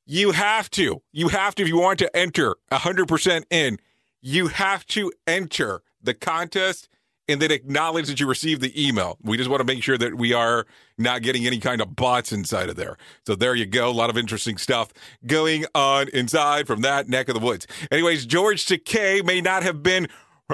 [0.06, 1.02] You have to.
[1.12, 3.78] You have to, if you want to enter 100% in,
[4.22, 6.88] you have to enter the contest
[7.28, 9.18] and then acknowledge that you received the email.
[9.22, 10.66] We just want to make sure that we are
[10.98, 12.98] not getting any kind of bots inside of there.
[13.26, 13.90] So there you go.
[13.90, 14.94] A lot of interesting stuff
[15.26, 17.68] going on inside from that neck of the woods.
[17.92, 20.08] Anyways, George Takei may not have been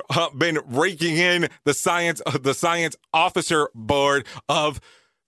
[0.10, 4.82] uh, been raking in the science uh, the science officer board of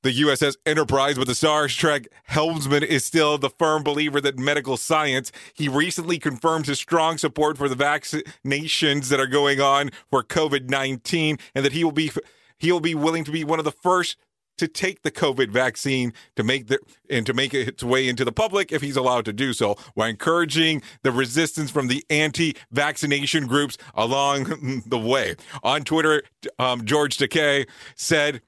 [0.05, 4.77] the USS Enterprise, but the Star Trek helmsman is still the firm believer that medical
[4.77, 5.31] science.
[5.55, 10.69] He recently confirmed his strong support for the vaccinations that are going on for COVID
[10.69, 12.11] nineteen, and that he will be
[12.59, 14.17] he will be willing to be one of the first
[14.59, 16.77] to take the COVID vaccine to make the
[17.09, 20.07] and to make its way into the public if he's allowed to do so, while
[20.07, 25.35] encouraging the resistance from the anti-vaccination groups along the way.
[25.63, 26.21] On Twitter,
[26.59, 28.41] um, George Takei said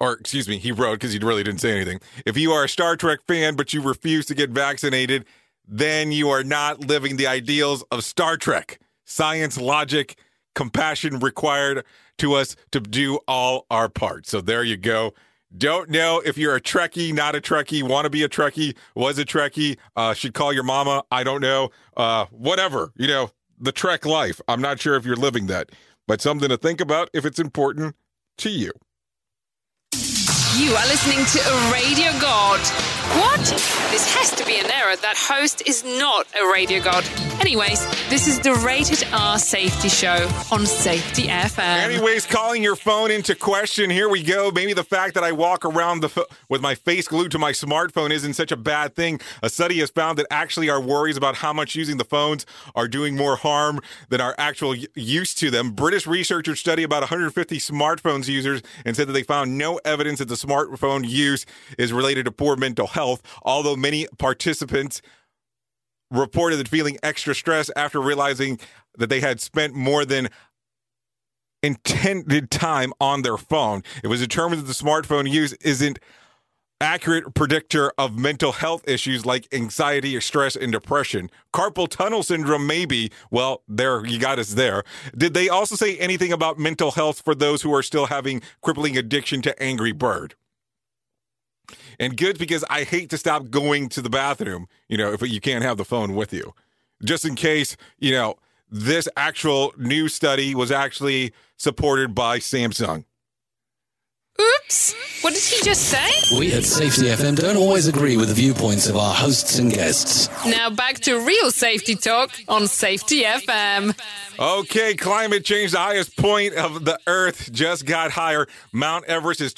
[0.00, 2.00] or excuse me, he wrote because he really didn't say anything.
[2.24, 5.24] If you are a Star Trek fan but you refuse to get vaccinated,
[5.66, 8.78] then you are not living the ideals of Star Trek.
[9.04, 10.18] Science, logic,
[10.54, 11.84] compassion required
[12.18, 14.30] to us to do all our parts.
[14.30, 15.14] So there you go.
[15.56, 19.18] Don't know if you're a Trekkie, not a Trekkie, want to be a Trekkie, was
[19.18, 21.04] a Trekkie, uh, should call your mama.
[21.10, 21.70] I don't know.
[21.96, 24.40] Uh, whatever, you know, the Trek life.
[24.46, 25.70] I'm not sure if you're living that,
[26.06, 27.96] but something to think about if it's important
[28.38, 28.72] to you.
[30.58, 32.97] You are listening to a radio god.
[33.16, 33.40] What?
[33.90, 34.94] This has to be an error.
[34.96, 37.04] That host is not a radio god.
[37.40, 41.58] Anyways, this is the Rated R Safety Show on Safety FM.
[41.58, 43.90] Anyways, calling your phone into question.
[43.90, 44.50] Here we go.
[44.50, 47.52] Maybe the fact that I walk around the f- with my face glued to my
[47.52, 49.20] smartphone isn't such a bad thing.
[49.42, 52.44] A study has found that actually our worries about how much using the phones
[52.74, 53.80] are doing more harm
[54.10, 55.70] than our actual y- use to them.
[55.70, 60.28] British researchers study about 150 smartphones users and said that they found no evidence that
[60.28, 61.46] the smartphone use
[61.78, 62.97] is related to poor mental health,
[63.42, 65.00] although many participants
[66.10, 68.58] reported feeling extra stress after realizing
[68.96, 70.28] that they had spent more than
[71.62, 73.82] intended time on their phone.
[74.02, 75.98] It was determined that the smartphone use isn't
[76.80, 81.28] accurate predictor of mental health issues like anxiety or stress and depression.
[81.52, 83.10] Carpal tunnel syndrome maybe.
[83.30, 84.84] Well, there you got us there.
[85.16, 88.96] Did they also say anything about mental health for those who are still having crippling
[88.96, 90.36] addiction to Angry Bird?
[91.98, 95.40] And good because I hate to stop going to the bathroom, you know, if you
[95.40, 96.54] can't have the phone with you.
[97.04, 98.36] Just in case, you know,
[98.70, 103.04] this actual new study was actually supported by Samsung.
[104.40, 104.94] Oops!
[105.22, 106.38] What did he just say?
[106.38, 110.28] We at Safety FM don't always agree with the viewpoints of our hosts and guests.
[110.46, 113.98] Now back to real safety talk on Safety FM.
[114.38, 118.46] Okay, climate change, the highest point of the earth just got higher.
[118.72, 119.52] Mount Everest is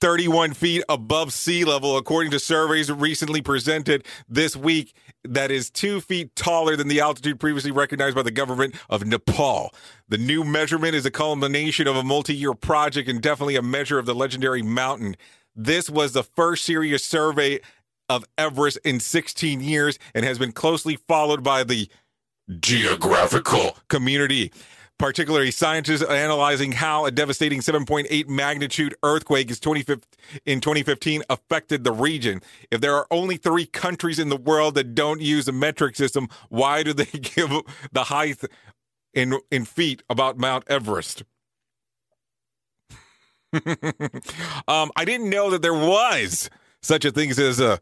[0.00, 4.94] 29,031 feet above sea level, according to surveys recently presented this week.
[5.24, 9.74] That is two feet taller than the altitude previously recognized by the government of Nepal.
[10.08, 13.98] The new measurement is a culmination of a multi year project and definitely a measure
[13.98, 15.16] of the legendary mountain.
[15.54, 17.60] This was the first serious survey
[18.08, 21.90] of Everest in 16 years and has been closely followed by the
[22.58, 24.50] geographical community,
[25.00, 30.06] particularly scientists analyzing how a devastating 7.8 magnitude earthquake is 2015
[30.44, 32.42] in 2015 affected the region.
[32.70, 36.28] If there are only three countries in the world that don't use a metric system,
[36.50, 37.50] why do they give
[37.92, 38.44] the height
[39.14, 41.22] in in feet about Mount Everest?
[43.54, 46.50] um, I didn't know that there was
[46.82, 47.80] such a thing as a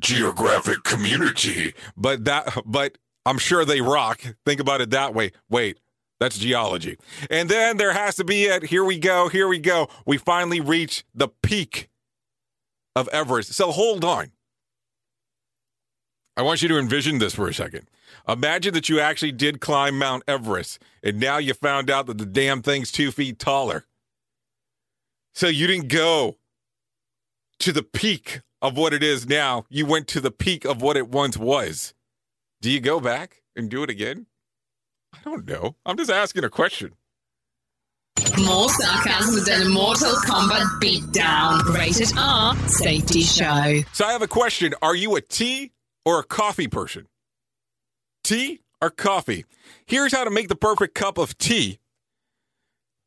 [0.00, 4.20] geographic community, but that but I'm sure they rock.
[4.44, 5.30] Think about it that way.
[5.48, 5.78] Wait,
[6.20, 6.96] that's geology.
[7.30, 8.64] And then there has to be it.
[8.64, 9.28] Here we go.
[9.28, 9.88] Here we go.
[10.06, 11.90] We finally reach the peak
[12.96, 13.52] of Everest.
[13.52, 14.32] So hold on.
[16.36, 17.88] I want you to envision this for a second.
[18.28, 22.26] Imagine that you actually did climb Mount Everest, and now you found out that the
[22.26, 23.84] damn thing's two feet taller.
[25.34, 26.38] So you didn't go
[27.60, 29.66] to the peak of what it is now.
[29.68, 31.94] You went to the peak of what it once was.
[32.60, 34.26] Do you go back and do it again?
[35.14, 35.76] I don't know.
[35.86, 36.94] I'm just asking a question.
[38.38, 41.62] More sarcasm than a Mortal Kombat beatdown.
[41.72, 43.82] Rated R Safety Show.
[43.92, 44.74] So I have a question.
[44.82, 45.72] Are you a tea
[46.04, 47.06] or a coffee person?
[48.24, 49.44] Tea or coffee?
[49.86, 51.78] Here's how to make the perfect cup of tea.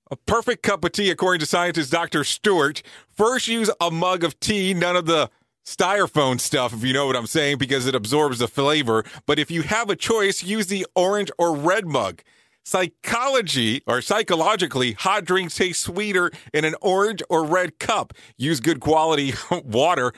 [0.10, 2.24] A perfect cup of tea, according to scientist Dr.
[2.24, 2.82] Stewart.
[3.10, 5.30] First, use a mug of tea, none of the
[5.68, 9.04] styrofoam stuff, if you know what I'm saying, because it absorbs the flavor.
[9.26, 12.22] But if you have a choice, use the orange or red mug.
[12.64, 18.14] Psychology or psychologically, hot drinks taste sweeter in an orange or red cup.
[18.38, 20.14] Use good quality water.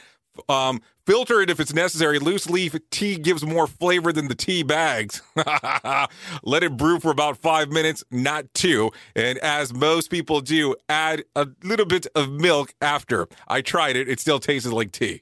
[0.47, 2.19] Um, filter it if it's necessary.
[2.19, 5.21] Loose leaf tea gives more flavor than the tea bags.
[6.43, 8.91] Let it brew for about five minutes, not two.
[9.15, 13.27] And as most people do, add a little bit of milk after.
[13.47, 15.21] I tried it, it still tasted like tea.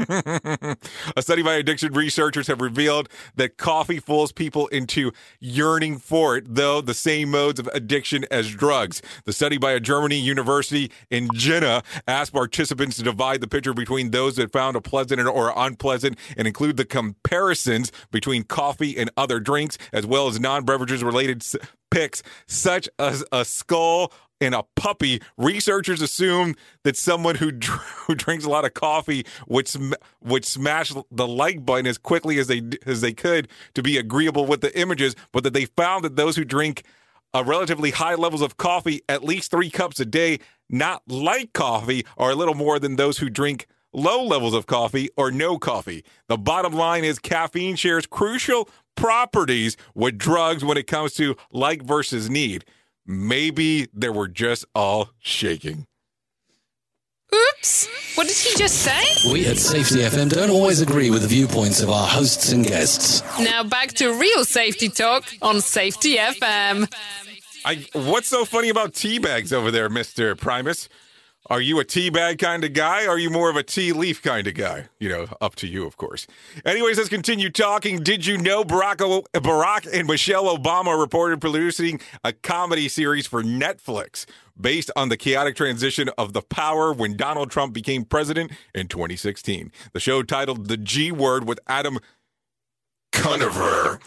[1.16, 6.44] a study by addiction researchers have revealed that coffee fools people into yearning for it,
[6.54, 9.02] though the same modes of addiction as drugs.
[9.24, 14.10] The study by a Germany university in Jena asked participants to divide the picture between
[14.10, 19.40] those that found a pleasant or unpleasant and include the comparisons between coffee and other
[19.40, 21.56] drinks, as well as non-beverages related s-
[21.90, 28.14] picks, such as a skull in a puppy, researchers assume that someone who, dr- who
[28.14, 32.48] drinks a lot of coffee would sm- would smash the like button as quickly as
[32.48, 36.16] they as they could to be agreeable with the images, but that they found that
[36.16, 36.82] those who drink
[37.34, 40.38] uh, relatively high levels of coffee, at least three cups a day,
[40.68, 45.08] not like coffee, are a little more than those who drink low levels of coffee
[45.16, 46.04] or no coffee.
[46.28, 51.82] The bottom line is caffeine shares crucial properties with drugs when it comes to like
[51.82, 52.64] versus need.
[53.10, 55.88] Maybe they were just all shaking.
[57.34, 57.88] Oops!
[58.14, 59.32] What did he just say?
[59.32, 63.24] We at Safety FM don't always agree with the viewpoints of our hosts and guests.
[63.40, 66.88] Now back to real safety talk on Safety FM.
[67.64, 70.88] I what's so funny about tea bags over there, Mister Primus?
[71.50, 73.08] Are you a tea bag kind of guy?
[73.08, 74.86] Are you more of a tea leaf kind of guy?
[75.00, 76.28] You know, up to you, of course.
[76.64, 78.04] Anyways, let's continue talking.
[78.04, 83.42] Did you know Barack, o- Barack and Michelle Obama reported producing a comedy series for
[83.42, 84.26] Netflix
[84.60, 89.72] based on the chaotic transition of the power when Donald Trump became president in 2016?
[89.92, 91.98] The show titled The G Word with Adam
[93.10, 93.98] Conover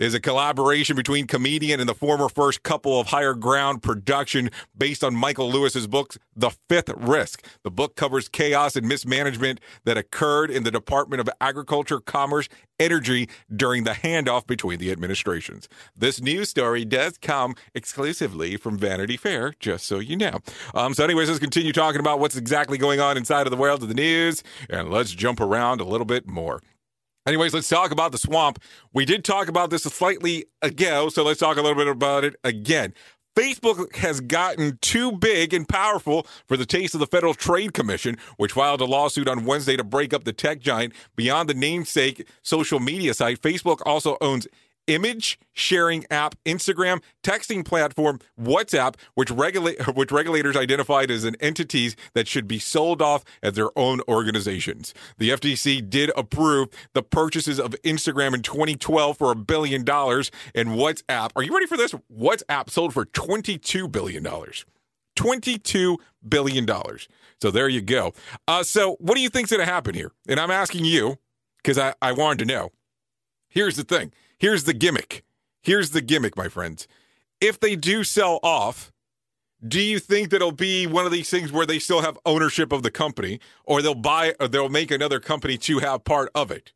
[0.00, 5.04] is a collaboration between comedian and the former first couple of Higher Ground production based
[5.04, 7.46] on Michael Lewis's book, The Fifth Risk.
[7.62, 12.48] The book covers chaos and mismanagement that occurred in the Department of Agriculture, Commerce,
[12.80, 15.68] Energy during the handoff between the administrations.
[15.94, 20.38] This news story does come exclusively from Vanity Fair, just so you know.
[20.74, 23.82] Um, so, anyways, let's continue talking about what's exactly going on inside of the world
[23.82, 26.62] of the news, and let's jump around a little bit more.
[27.26, 28.58] Anyways, let's talk about the swamp.
[28.94, 32.36] We did talk about this slightly ago, so let's talk a little bit about it
[32.44, 32.94] again.
[33.36, 38.16] Facebook has gotten too big and powerful for the taste of the Federal Trade Commission,
[38.38, 40.94] which filed a lawsuit on Wednesday to break up the tech giant.
[41.14, 44.48] Beyond the namesake social media site, Facebook also owns
[44.90, 51.96] image sharing app Instagram, texting platform WhatsApp, which regulate which regulators identified as an entities
[52.14, 54.92] that should be sold off as their own organizations.
[55.18, 60.70] The FTC did approve the purchases of Instagram in 2012 for a billion dollars and
[60.70, 61.30] WhatsApp.
[61.36, 61.94] Are you ready for this?
[62.12, 64.64] WhatsApp sold for 22 billion dollars.
[65.16, 67.08] 22 billion dollars.
[67.40, 68.12] So there you go.
[68.48, 70.12] Uh, so what do you think's going to happen here?
[70.28, 71.18] And I'm asking you
[71.58, 72.70] because I, I wanted to know.
[73.48, 74.12] Here's the thing.
[74.40, 75.22] Here's the gimmick.
[75.62, 76.88] Here's the gimmick, my friends.
[77.42, 78.90] If they do sell off,
[79.66, 82.72] do you think that it'll be one of these things where they still have ownership
[82.72, 86.50] of the company, or they'll buy, or they'll make another company to have part of
[86.50, 86.72] it?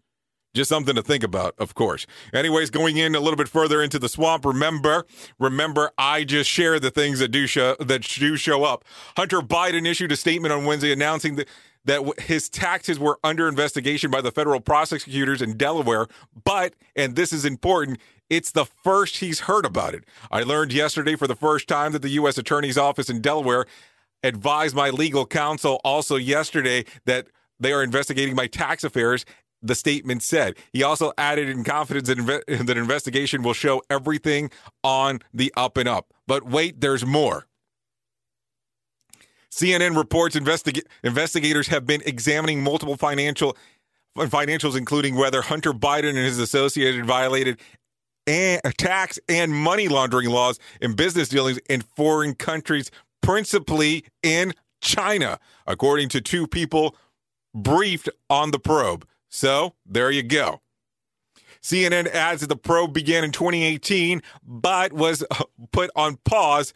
[0.53, 2.07] Just something to think about, of course.
[2.35, 5.07] Anyways, going in a little bit further into the swamp, remember,
[5.39, 8.85] remember, I just share the things that do show that do show up.
[9.17, 11.49] Hunter Biden issued a statement on Wednesday announcing that
[11.85, 16.07] that his taxes were under investigation by the federal prosecutors in Delaware,
[16.45, 17.99] but, and this is important,
[18.31, 20.05] it's the first he's heard about it.
[20.31, 22.39] I learned yesterday for the first time that the U.S.
[22.39, 23.67] Attorney's Office in Delaware
[24.23, 27.29] advised my legal counsel also yesterday that
[27.61, 29.25] they are investigating my tax affairs.
[29.63, 30.57] The statement said.
[30.75, 34.51] He also added in confidence that, inve- that investigation will show everything
[34.83, 36.13] on the up and up.
[36.27, 37.47] But wait, there's more.
[39.55, 43.57] CNN reports investiga- investigators have been examining multiple financial
[44.17, 47.61] financials, including whether Hunter Biden and his associates violated
[48.27, 52.91] and, tax and money laundering laws in business dealings in foreign countries,
[53.23, 56.97] principally in China, according to two people
[57.55, 59.07] briefed on the probe.
[59.29, 60.61] So there you go.
[61.63, 66.75] CNN adds that the probe began in 2018, but was uh, put on pause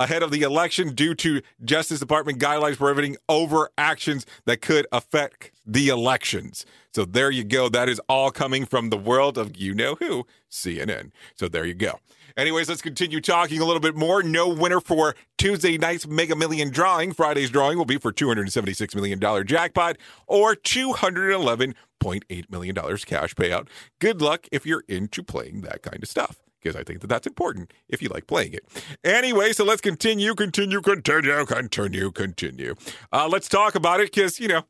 [0.00, 5.88] ahead of the election due to Justice Department guidelines prohibiting overactions that could affect the
[5.88, 6.64] elections.
[6.94, 7.68] So there you go.
[7.68, 11.10] That is all coming from the world of you know who, CNN.
[11.34, 11.98] So there you go.
[12.36, 14.22] Anyways, let's continue talking a little bit more.
[14.22, 17.12] No winner for Tuesday night's Mega Million drawing.
[17.12, 19.96] Friday's drawing will be for $276 million jackpot
[20.28, 23.66] or $211.8 million cash payout.
[23.98, 27.26] Good luck if you're into playing that kind of stuff because I think that that's
[27.26, 28.64] important if you like playing it.
[29.04, 32.74] Anyway, so let's continue, continue, continue, continue, continue.
[33.12, 34.62] Uh, let's talk about it because, you know,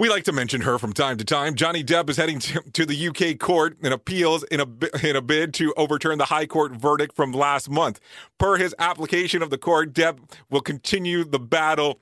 [0.00, 1.54] we like to mention her from time to time.
[1.54, 4.66] Johnny Depp is heading to, to the UK court in appeals in a,
[5.06, 8.00] in a bid to overturn the High Court verdict from last month.
[8.38, 10.18] Per his application of the court, Depp
[10.48, 12.00] will continue the battle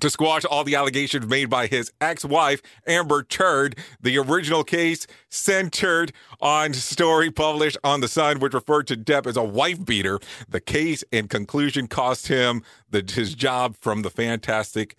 [0.00, 3.76] to squash all the allegations made by his ex-wife Amber Turd.
[4.00, 9.36] The original case centered on story published on the Sun, which referred to Depp as
[9.36, 10.18] a wife beater.
[10.48, 14.96] The case in conclusion cost him the, his job from the Fantastic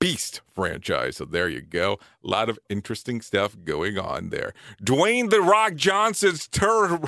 [0.00, 1.16] Beast franchise.
[1.16, 1.98] So there you go.
[2.22, 4.54] A lot of interesting stuff going on there.
[4.80, 7.00] Dwayne The Rock Johnson's tur-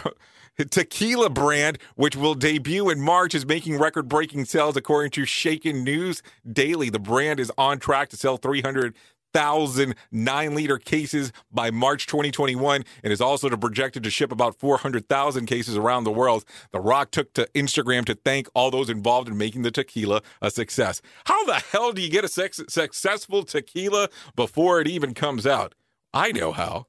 [0.65, 5.83] tequila brand, which will debut in March, is making record breaking sales according to Shanken
[5.83, 6.91] News Daily.
[6.91, 13.13] The brand is on track to sell 300,000 nine liter cases by March 2021 and
[13.13, 16.45] is also projected to ship about 400,000 cases around the world.
[16.73, 20.51] The Rock took to Instagram to thank all those involved in making the tequila a
[20.51, 21.01] success.
[21.27, 25.75] How the hell do you get a sex- successful tequila before it even comes out?
[26.13, 26.87] I know how.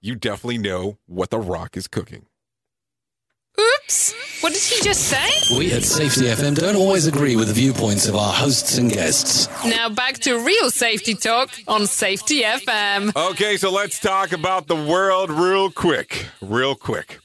[0.00, 2.26] You definitely know what The Rock is cooking.
[3.58, 4.14] Oops!
[4.42, 5.56] What did he just say?
[5.56, 9.48] We at Safety FM don't always agree with the viewpoints of our hosts and guests.
[9.64, 13.16] Now back to real safety talk on Safety FM.
[13.30, 16.26] Okay, so let's talk about the world real quick.
[16.42, 17.18] Real quick.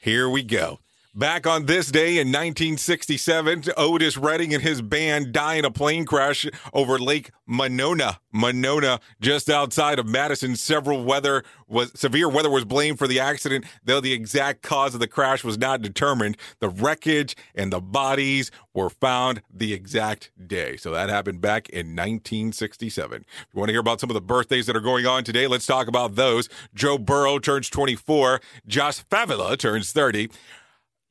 [0.00, 0.78] Here we go.
[1.14, 6.06] Back on this day in 1967, Otis Redding and his band die in a plane
[6.06, 8.18] crash over Lake Monona.
[8.32, 10.56] Monona, just outside of Madison.
[10.56, 15.00] Several weather was severe weather was blamed for the accident, though the exact cause of
[15.00, 16.38] the crash was not determined.
[16.60, 20.78] The wreckage and the bodies were found the exact day.
[20.78, 23.26] So that happened back in 1967.
[23.28, 25.46] If you want to hear about some of the birthdays that are going on today,
[25.46, 26.48] let's talk about those.
[26.74, 28.40] Joe Burrow turns 24.
[28.66, 30.30] Josh Favila turns 30.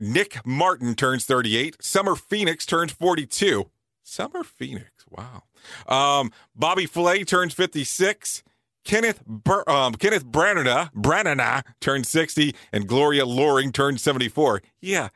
[0.02, 1.78] Nick Martin turns 38.
[1.82, 3.70] Summer Phoenix turns 42.
[4.04, 5.44] Summer Phoenix, wow.
[5.88, 8.44] Um, Bobby Flay turns 56.
[8.84, 14.64] Kenneth Bur- um, Kenneth Branagh, Branagh turns 60, and Gloria Loring turns 74.
[14.82, 15.10] Yeah,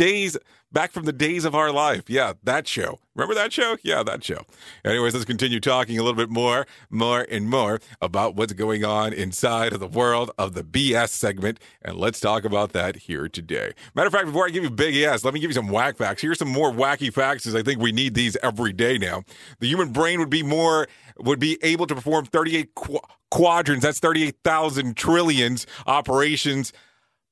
[0.00, 0.34] days
[0.72, 2.08] back from the days of our life.
[2.08, 3.00] Yeah, that show.
[3.14, 3.76] Remember that show?
[3.82, 4.46] Yeah, that show.
[4.82, 9.12] Anyways, let's continue talking a little bit more, more and more about what's going on
[9.12, 11.60] inside of the world of the BS segment.
[11.82, 13.72] And let's talk about that here today.
[13.94, 15.98] Matter of fact, before I give you big yes, let me give you some whack
[15.98, 16.22] facts.
[16.22, 19.24] Here's some more wacky facts as I think we need these every day now.
[19.58, 20.88] The human brain would be more,
[21.18, 23.84] would be able to perform 38 qu- quadrants.
[23.84, 26.72] That's 38,000 trillions operations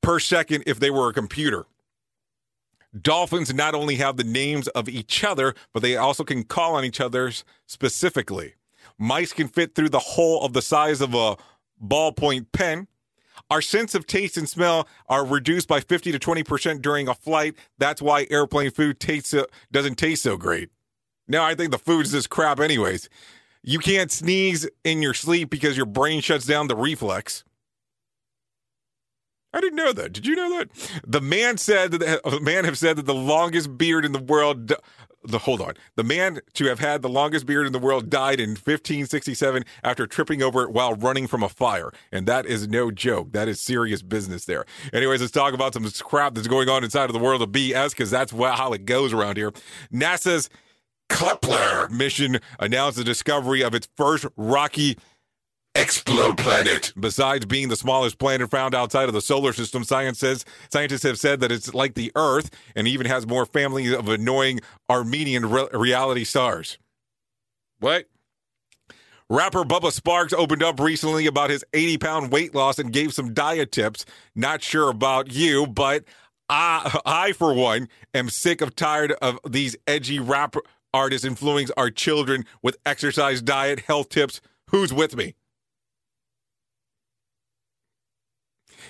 [0.02, 1.64] per second if they were a computer.
[2.98, 6.84] Dolphins not only have the names of each other, but they also can call on
[6.84, 7.30] each other
[7.66, 8.54] specifically.
[8.98, 11.36] Mice can fit through the hole of the size of a
[11.82, 12.88] ballpoint pen.
[13.50, 17.54] Our sense of taste and smell are reduced by 50 to 20% during a flight.
[17.78, 19.34] That's why airplane food tastes
[19.70, 20.70] doesn't taste so great.
[21.28, 23.08] Now, I think the food's just crap, anyways.
[23.62, 27.44] You can't sneeze in your sleep because your brain shuts down the reflex.
[29.52, 30.12] I didn't know that.
[30.12, 30.68] Did you know that?
[31.06, 34.72] The man said that the man have said that the longest beard in the world.
[35.24, 38.38] The hold on, the man to have had the longest beard in the world died
[38.38, 42.92] in 1567 after tripping over it while running from a fire, and that is no
[42.92, 43.32] joke.
[43.32, 44.64] That is serious business there.
[44.92, 47.90] Anyways, let's talk about some crap that's going on inside of the world of BS
[47.90, 49.52] because that's how it goes around here.
[49.92, 50.48] NASA's
[51.08, 54.98] Kepler mission announced the discovery of its first rocky
[55.78, 56.92] exoplanet.
[56.98, 61.20] Besides being the smallest planet found outside of the solar system, science says scientists have
[61.20, 64.60] said that it's like the Earth and even has more family of annoying
[64.90, 66.78] Armenian re- reality stars.
[67.78, 68.06] What?
[69.30, 73.32] Rapper Bubba Sparxxx opened up recently about his 80 pound weight loss and gave some
[73.32, 74.04] diet tips.
[74.34, 76.04] Not sure about you, but
[76.48, 80.56] I, I for one, am sick of tired of these edgy rap
[80.92, 84.40] artists influencing our children with exercise, diet, health tips.
[84.70, 85.34] Who's with me?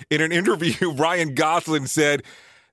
[0.09, 2.23] In an interview, Ryan Gosling said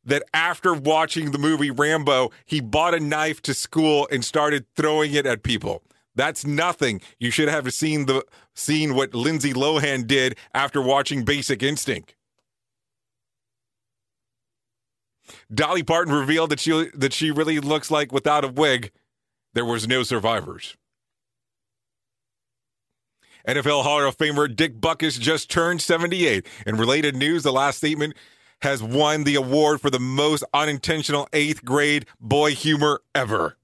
[0.05, 5.13] that after watching the movie Rambo, he bought a knife to school and started throwing
[5.13, 5.83] it at people.
[6.15, 7.01] That's nothing.
[7.19, 8.25] You should have seen the
[8.55, 12.15] seen what Lindsay Lohan did after watching Basic Instinct.
[15.53, 18.93] Dolly Parton revealed that she that she really looks like without a wig,
[19.53, 20.77] there was no survivors.
[23.47, 26.45] NFL Hall of Famer Dick Butkus just turned 78.
[26.67, 28.15] In related news, the last statement
[28.63, 33.57] has won the award for the most unintentional eighth grade boy humor ever.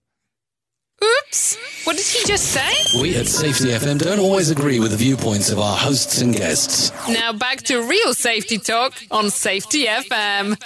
[1.03, 1.57] Oops.
[1.85, 3.01] What did he just say?
[3.01, 6.93] We at Safety FM don't always agree with the viewpoints of our hosts and guests.
[7.09, 10.63] Now back to real safety talk on Safety FM.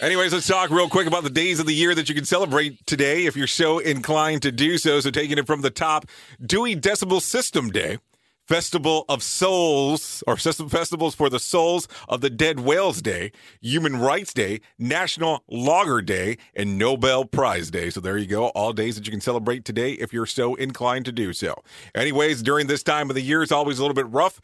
[0.00, 2.86] Anyways, let's talk real quick about the days of the year that you can celebrate
[2.86, 5.00] today if you're so inclined to do so.
[5.00, 6.06] So, taking it from the top,
[6.44, 7.98] Dewey Decimal System Day.
[8.46, 14.34] Festival of Souls, or Festivals for the Souls of the Dead Whales Day, Human Rights
[14.34, 17.88] Day, National Lager Day, and Nobel Prize Day.
[17.88, 21.06] So there you go, all days that you can celebrate today if you're so inclined
[21.06, 21.54] to do so.
[21.94, 24.40] Anyways, during this time of the year, it's always a little bit rough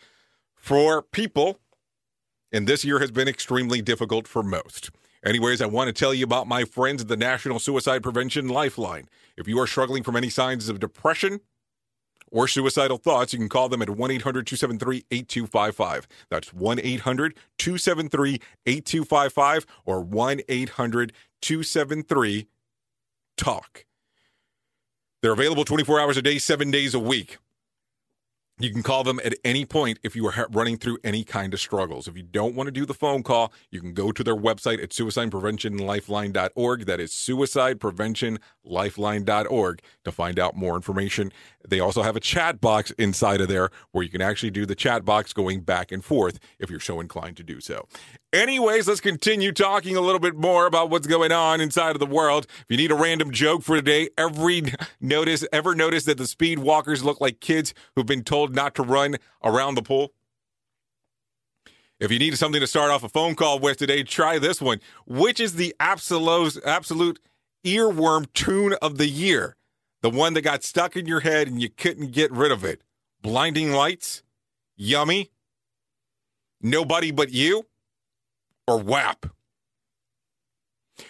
[0.55, 1.59] for people,
[2.53, 4.91] and this year has been extremely difficult for most.
[5.23, 9.07] Anyways, I want to tell you about my friends at the National Suicide Prevention Lifeline.
[9.37, 11.41] If you are struggling from any signs of depression,
[12.31, 16.09] or suicidal thoughts, you can call them at 1 800 273 8255.
[16.29, 21.13] That's 1 800 273 8255 or 1 800
[21.43, 22.47] 273
[23.37, 23.87] TALK.
[25.23, 27.39] They're available 24 hours a day, seven days a week.
[28.61, 31.61] You can call them at any point if you are running through any kind of
[31.61, 32.07] struggles.
[32.07, 34.83] If you don't want to do the phone call, you can go to their website
[34.83, 36.85] at suicidepreventionlifeline.org.
[36.85, 41.33] That is suicidepreventionlifeline.org to find out more information.
[41.67, 44.75] They also have a chat box inside of there where you can actually do the
[44.75, 47.89] chat box going back and forth if you're so inclined to do so.
[48.33, 52.07] Anyways, let's continue talking a little bit more about what's going on inside of the
[52.07, 52.47] world.
[52.61, 54.63] If you need a random joke for today, every
[55.01, 58.85] notice ever notice that the speed walkers look like kids who've been told not to
[58.85, 60.13] run around the pool?
[61.99, 64.81] If you need something to start off a phone call with today, try this one.
[65.07, 67.19] Which is the absolute absolute
[67.67, 69.57] earworm tune of the year?
[70.03, 72.83] The one that got stuck in your head and you couldn't get rid of it.
[73.23, 74.23] Blinding Lights,
[74.77, 75.33] Yummy,
[76.63, 77.67] Nobody But You,
[78.71, 79.27] or WAP?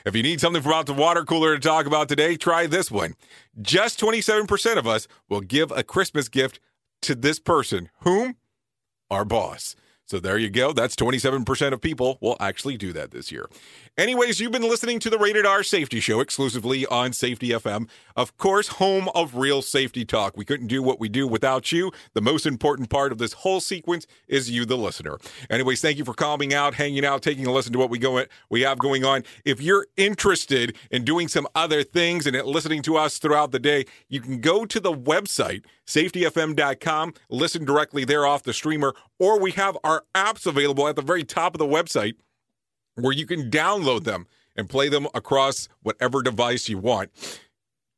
[0.07, 2.91] If you need something from out the water cooler to talk about today, try this
[2.91, 3.15] one.
[3.61, 6.61] Just 27% of us will give a Christmas gift
[7.03, 7.91] to this person.
[8.01, 8.37] Whom?
[9.11, 9.75] Our boss.
[10.07, 10.73] So there you go.
[10.73, 13.49] That's 27% of people will actually do that this year.
[14.01, 17.87] Anyways, you've been listening to the Rated R Safety Show exclusively on Safety FM.
[18.17, 20.39] Of course, home of real safety talk.
[20.39, 21.93] We couldn't do what we do without you.
[22.15, 25.19] The most important part of this whole sequence is you, the listener.
[25.51, 28.25] Anyways, thank you for calming out, hanging out, taking a listen to what we go
[28.49, 29.23] we have going on.
[29.45, 33.85] If you're interested in doing some other things and listening to us throughout the day,
[34.09, 39.51] you can go to the website safetyfm.com, listen directly there off the streamer, or we
[39.51, 42.15] have our apps available at the very top of the website
[42.95, 44.27] where you can download them
[44.57, 47.11] and play them across whatever device you want.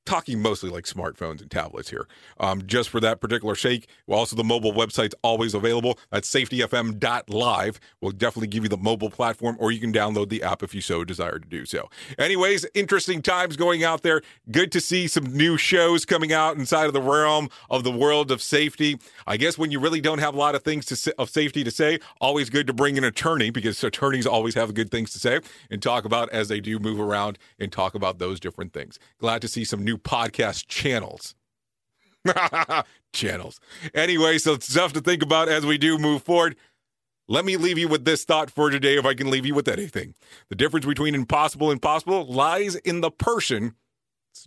[0.05, 2.09] Talking mostly like smartphones and tablets here,
[2.41, 3.89] um, just for that particular shake.
[4.09, 5.99] Also, the mobile website's always available.
[6.11, 7.81] That's safetyfm.live.
[8.01, 10.81] We'll definitely give you the mobile platform, or you can download the app if you
[10.81, 11.89] so desire to do so.
[12.19, 14.23] Anyways, interesting times going out there.
[14.51, 18.31] Good to see some new shows coming out inside of the realm of the world
[18.33, 18.99] of safety.
[19.27, 21.71] I guess when you really don't have a lot of things to of safety to
[21.71, 25.41] say, always good to bring an attorney because attorneys always have good things to say
[25.71, 28.99] and talk about as they do move around and talk about those different things.
[29.19, 31.35] Glad to see some new podcast channels.
[33.13, 33.61] channels.
[33.95, 36.57] Anyway, so it's stuff to think about as we do move forward.
[37.29, 39.69] Let me leave you with this thought for today, if I can leave you with
[39.69, 40.15] anything.
[40.49, 43.73] The difference between impossible and possible lies in the person's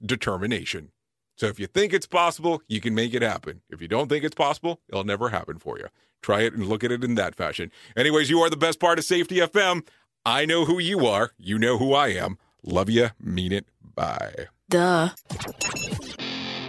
[0.05, 0.91] determination.
[1.37, 3.61] So if you think it's possible, you can make it happen.
[3.69, 5.87] If you don't think it's possible, it'll never happen for you.
[6.21, 7.71] Try it and look at it in that fashion.
[7.95, 9.85] Anyways, you are the best part of Safety FM.
[10.25, 11.31] I know who you are.
[11.37, 12.37] You know who I am.
[12.63, 13.09] Love you.
[13.19, 13.67] Mean it.
[13.95, 14.47] Bye.
[14.69, 15.09] Duh.